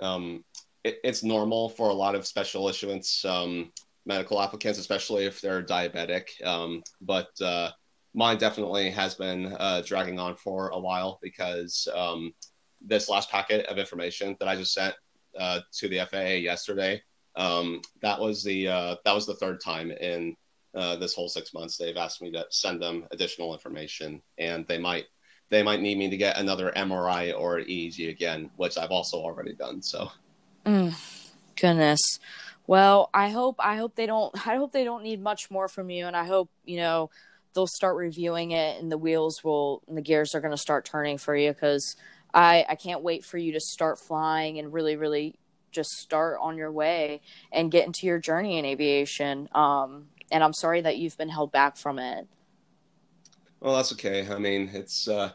um, 0.01 0.45
it, 0.85 0.99
it's 1.05 1.23
normal 1.23 1.69
for 1.69 1.89
a 1.89 1.95
lot 1.95 2.15
of 2.15 2.27
special 2.27 2.69
issuance 2.69 3.25
um, 3.25 3.71
medical 4.07 4.41
applicants, 4.41 4.79
especially 4.79 5.25
if 5.27 5.41
they're 5.41 5.63
diabetic. 5.63 6.29
Um, 6.45 6.83
but 7.01 7.29
uh, 7.41 7.71
mine 8.15 8.39
definitely 8.39 8.91
has 8.91 9.15
been 9.15 9.55
uh, 9.59 9.83
dragging 9.85 10.19
on 10.19 10.37
for 10.37 10.71
a 10.71 10.79
while 10.79 11.19
because 11.23 11.87
um, 11.95 12.33
this 12.81 13.09
last 13.09 13.31
packet 13.31 13.67
of 13.67 13.79
information 13.79 14.37
that 14.41 14.49
I 14.49 14.57
just 14.57 14.75
sent 14.75 14.95
uh, 15.39 15.61
to 15.79 15.89
the 15.89 16.01
FAA 16.11 16.41
yesterday, 16.41 17.03
um, 17.37 17.81
that 18.03 18.19
was 18.19 18.43
the 18.43 18.69
uh, 18.69 18.97
that 19.05 19.15
was 19.15 19.27
the 19.27 19.37
third 19.37 19.61
time 19.61 19.91
in 19.93 20.37
uh, 20.75 20.97
this 20.97 21.15
whole 21.15 21.29
six 21.29 21.55
months. 21.55 21.77
They've 21.77 21.97
asked 21.97 22.23
me 22.23 22.33
to 22.33 22.45
send 22.51 22.83
them 22.83 23.07
additional 23.13 23.53
information, 23.53 24.21
and 24.39 24.67
they 24.67 24.79
might 24.79 25.05
they 25.51 25.63
might 25.63 25.81
need 25.81 25.99
me 25.99 26.09
to 26.09 26.17
get 26.17 26.39
another 26.39 26.73
MRI 26.77 27.39
or 27.39 27.59
EEG 27.59 28.09
again, 28.09 28.51
which 28.57 28.79
I've 28.79 28.91
also 28.91 29.19
already 29.19 29.53
done. 29.53 29.83
So, 29.83 30.11
mm, 30.65 30.95
goodness. 31.61 32.01
Well, 32.67 33.11
I 33.13 33.31
hope 33.31 33.57
I 33.59 33.77
hope 33.77 33.97
they 33.97 34.07
don't 34.07 34.35
I 34.47 34.57
hope 34.57 34.73
they 34.73 34.85
don't 34.85 35.03
need 35.03 35.21
much 35.21 35.51
more 35.51 35.69
from 35.69 35.91
you, 35.91 36.07
and 36.07 36.17
I 36.17 36.25
hope 36.25 36.51
you 36.65 36.79
know 36.79 37.11
they'll 37.53 37.67
start 37.67 37.97
reviewing 37.97 38.53
it, 38.53 38.81
and 38.81 38.91
the 38.91 38.99
wheels 38.99 39.45
will 39.45 39.83
and 39.89 39.97
the 39.97 40.03
gears 40.03 40.35
are 40.35 40.41
going 40.41 40.53
to 40.53 40.57
start 40.57 40.85
turning 40.85 41.19
for 41.19 41.37
you 41.37 41.53
because 41.53 41.97
I 42.33 42.65
I 42.69 42.77
can't 42.77 43.03
wait 43.03 43.25
for 43.25 43.39
you 43.39 43.53
to 43.53 43.61
start 43.61 43.99
flying 43.99 44.59
and 44.59 44.73
really 44.73 44.97
really 44.97 45.35
just 45.73 45.91
start 45.91 46.39
on 46.41 46.57
your 46.57 46.71
way 46.73 47.21
and 47.53 47.71
get 47.71 47.87
into 47.87 48.07
your 48.07 48.19
journey 48.19 48.59
in 48.59 48.65
aviation. 48.65 49.49
Um, 49.53 50.07
and 50.33 50.43
I'm 50.43 50.53
sorry 50.53 50.81
that 50.81 50.99
you've 50.99 51.17
been 51.17 51.29
held 51.29 51.53
back 51.53 51.77
from 51.77 51.99
it. 51.99 52.27
Well, 53.61 53.77
that's 53.77 53.93
okay. 53.93 54.27
I 54.29 54.39
mean, 54.39 54.71
it's 54.73 55.07
uh, 55.07 55.31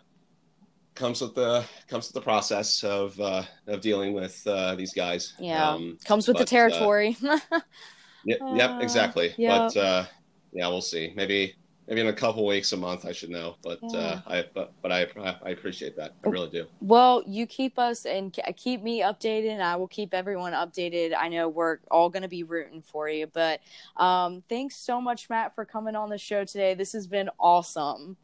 comes 0.95 1.21
with 1.21 1.35
the 1.35 1.63
comes 1.87 2.07
with 2.07 2.13
the 2.13 2.21
process 2.21 2.83
of 2.83 3.19
uh, 3.19 3.43
of 3.67 3.81
dealing 3.81 4.13
with 4.13 4.41
uh, 4.47 4.75
these 4.75 4.93
guys. 4.93 5.33
Yeah, 5.39 5.69
um, 5.69 5.97
comes 6.05 6.27
with 6.27 6.37
but, 6.37 6.47
the 6.49 6.55
uh, 6.55 6.59
territory. 6.59 7.17
yep, 8.25 8.39
yep, 8.55 8.81
exactly. 8.81 9.33
Yep. 9.37 9.73
But 9.73 9.77
uh, 9.77 10.05
yeah, 10.53 10.67
we'll 10.67 10.81
see. 10.81 11.13
Maybe 11.15 11.55
maybe 11.87 12.01
in 12.01 12.07
a 12.07 12.13
couple 12.13 12.45
weeks, 12.45 12.71
a 12.71 12.77
month, 12.77 13.05
I 13.05 13.11
should 13.11 13.29
know. 13.29 13.55
But 13.61 13.79
uh, 13.83 13.87
yeah. 13.89 13.99
uh, 13.99 14.21
I 14.25 14.45
but 14.53 14.73
but 14.81 14.91
I 14.91 15.07
I 15.43 15.49
appreciate 15.49 15.95
that. 15.97 16.13
I 16.25 16.29
really 16.29 16.49
do. 16.49 16.65
Well, 16.79 17.23
you 17.27 17.45
keep 17.45 17.77
us 17.77 18.05
and 18.05 18.35
keep 18.55 18.81
me 18.81 19.01
updated, 19.01 19.51
and 19.51 19.61
I 19.61 19.75
will 19.75 19.87
keep 19.87 20.13
everyone 20.13 20.53
updated. 20.53 21.13
I 21.17 21.29
know 21.29 21.49
we're 21.49 21.79
all 21.91 22.09
going 22.09 22.23
to 22.23 22.29
be 22.29 22.43
rooting 22.43 22.81
for 22.81 23.09
you. 23.09 23.27
But 23.27 23.61
um, 23.97 24.43
thanks 24.49 24.77
so 24.77 25.01
much, 25.01 25.29
Matt, 25.29 25.55
for 25.55 25.65
coming 25.65 25.95
on 25.95 26.09
the 26.09 26.17
show 26.17 26.45
today. 26.45 26.73
This 26.73 26.93
has 26.93 27.07
been 27.07 27.29
awesome. 27.39 28.17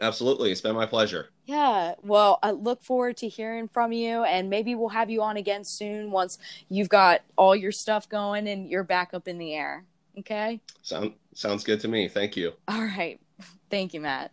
Absolutely, 0.00 0.50
it's 0.50 0.62
been 0.62 0.74
my 0.74 0.86
pleasure. 0.86 1.28
Yeah, 1.50 1.94
well, 2.04 2.38
I 2.44 2.52
look 2.52 2.80
forward 2.80 3.16
to 3.16 3.28
hearing 3.28 3.66
from 3.66 3.90
you, 3.90 4.22
and 4.22 4.48
maybe 4.48 4.76
we'll 4.76 4.90
have 4.90 5.10
you 5.10 5.20
on 5.22 5.36
again 5.36 5.64
soon 5.64 6.12
once 6.12 6.38
you've 6.68 6.88
got 6.88 7.22
all 7.34 7.56
your 7.56 7.72
stuff 7.72 8.08
going 8.08 8.46
and 8.46 8.70
you're 8.70 8.84
back 8.84 9.14
up 9.14 9.26
in 9.26 9.36
the 9.36 9.52
air. 9.54 9.84
Okay. 10.16 10.60
Sound 10.82 11.14
sounds 11.34 11.64
good 11.64 11.80
to 11.80 11.88
me. 11.88 12.06
Thank 12.06 12.36
you. 12.36 12.52
All 12.68 12.84
right. 12.84 13.18
Thank 13.68 13.94
you, 13.94 14.00
Matt. 14.00 14.30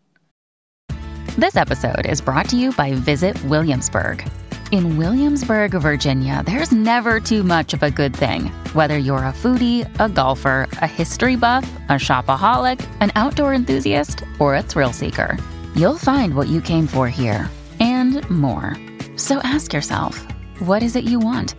This 1.39 1.56
episode 1.56 2.06
is 2.06 2.21
brought 2.21 2.49
to 2.49 2.58
you 2.58 2.71
by 2.73 2.93
Visit 2.93 3.43
Williamsburg. 3.45 4.27
In 4.71 4.97
Williamsburg, 4.97 5.71
Virginia, 5.71 6.43
there's 6.45 6.71
never 6.71 7.19
too 7.19 7.41
much 7.41 7.73
of 7.73 7.82
a 7.82 7.89
good 7.89 8.15
thing. 8.15 8.47
Whether 8.73 8.99
you're 8.99 9.17
a 9.17 9.34
foodie, 9.34 9.89
a 9.99 10.08
golfer, 10.08 10.67
a 10.84 10.88
history 10.88 11.36
buff, 11.36 11.67
a 11.89 11.93
shopaholic, 11.93 12.86
an 12.99 13.12
outdoor 13.15 13.56
enthusiast, 13.56 14.23
or 14.39 14.56
a 14.56 14.62
thrill 14.62 14.93
seeker, 14.93 15.38
you'll 15.77 15.97
find 15.97 16.35
what 16.35 16.47
you 16.47 16.59
came 16.59 16.87
for 16.87 17.07
here 17.07 17.49
and 17.79 18.27
more. 18.29 18.75
So 19.15 19.39
ask 19.43 19.73
yourself, 19.73 20.25
what 20.59 20.81
is 20.81 20.95
it 20.95 21.03
you 21.03 21.19
want? 21.19 21.55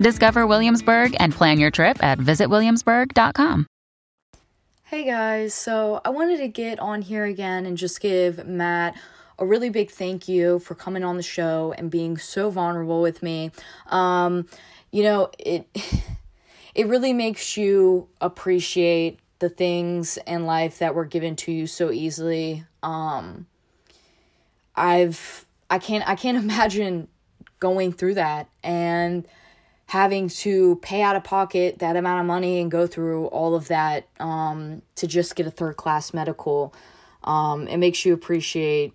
Discover 0.00 0.46
Williamsburg 0.46 1.14
and 1.20 1.34
plan 1.34 1.58
your 1.58 1.70
trip 1.70 2.02
at 2.02 2.18
visitwilliamsburg.com. 2.18 3.66
Hey 4.84 5.04
guys, 5.04 5.52
so 5.52 6.00
I 6.02 6.08
wanted 6.08 6.38
to 6.38 6.48
get 6.48 6.78
on 6.80 7.02
here 7.02 7.24
again 7.24 7.66
and 7.66 7.76
just 7.76 8.00
give 8.00 8.46
Matt 8.46 8.96
a 9.38 9.44
really 9.44 9.68
big 9.68 9.90
thank 9.90 10.28
you 10.28 10.60
for 10.60 10.74
coming 10.74 11.04
on 11.04 11.18
the 11.18 11.22
show 11.22 11.74
and 11.76 11.90
being 11.90 12.16
so 12.16 12.48
vulnerable 12.48 13.02
with 13.02 13.22
me. 13.22 13.50
Um, 13.88 14.48
you 14.90 15.02
know, 15.02 15.30
it 15.38 15.68
it 16.74 16.86
really 16.86 17.12
makes 17.12 17.58
you 17.58 18.08
appreciate 18.20 19.20
the 19.40 19.50
things 19.50 20.18
in 20.26 20.46
life 20.46 20.78
that 20.78 20.94
were 20.94 21.04
given 21.04 21.36
to 21.36 21.52
you 21.52 21.66
so 21.66 21.90
easily. 21.90 22.64
Um, 22.82 23.46
I've 24.78 25.46
I 25.70 25.78
can't 25.78 26.08
I 26.08 26.14
can't 26.14 26.38
imagine 26.44 27.08
going 27.60 27.92
through 27.92 28.14
that 28.14 28.48
and 28.62 29.26
having 29.86 30.28
to 30.28 30.76
pay 30.76 31.00
out 31.02 31.16
of 31.16 31.24
pocket 31.24 31.78
that 31.78 31.96
amount 31.96 32.20
of 32.20 32.26
money 32.26 32.60
and 32.60 32.70
go 32.70 32.86
through 32.86 33.26
all 33.26 33.54
of 33.54 33.68
that 33.68 34.06
um, 34.20 34.82
to 34.94 35.06
just 35.06 35.34
get 35.34 35.46
a 35.46 35.50
third 35.50 35.76
class 35.76 36.12
medical. 36.12 36.74
Um, 37.24 37.66
it 37.68 37.78
makes 37.78 38.04
you 38.04 38.12
appreciate 38.12 38.92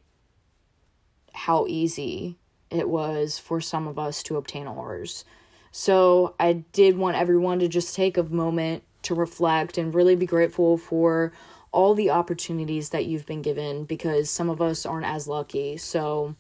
how 1.33 1.65
easy 1.67 2.37
it 2.69 2.87
was 2.87 3.39
for 3.39 3.59
some 3.59 3.87
of 3.87 3.97
us 3.97 4.21
to 4.23 4.37
obtain 4.37 4.67
ours. 4.67 5.25
So 5.71 6.35
I 6.39 6.53
did 6.53 6.97
want 6.97 7.17
everyone 7.17 7.57
to 7.59 7.67
just 7.67 7.95
take 7.95 8.15
a 8.15 8.23
moment 8.23 8.83
to 9.03 9.15
reflect 9.15 9.79
and 9.79 9.93
really 9.93 10.15
be 10.15 10.27
grateful 10.27 10.77
for 10.77 11.33
all 11.73 11.95
the 11.95 12.11
opportunities 12.11 12.89
that 12.89 13.05
you've 13.05 13.25
been 13.25 13.41
given 13.41 13.83
because 13.83 14.29
some 14.29 14.49
of 14.49 14.61
us 14.61 14.85
aren't 14.85 15.05
as 15.05 15.27
lucky. 15.27 15.75
So, 15.75 16.35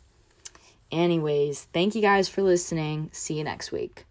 anyways, 0.91 1.67
thank 1.73 1.95
you 1.95 2.01
guys 2.01 2.29
for 2.29 2.41
listening. 2.43 3.09
See 3.11 3.37
you 3.37 3.43
next 3.43 3.71
week. 3.71 4.05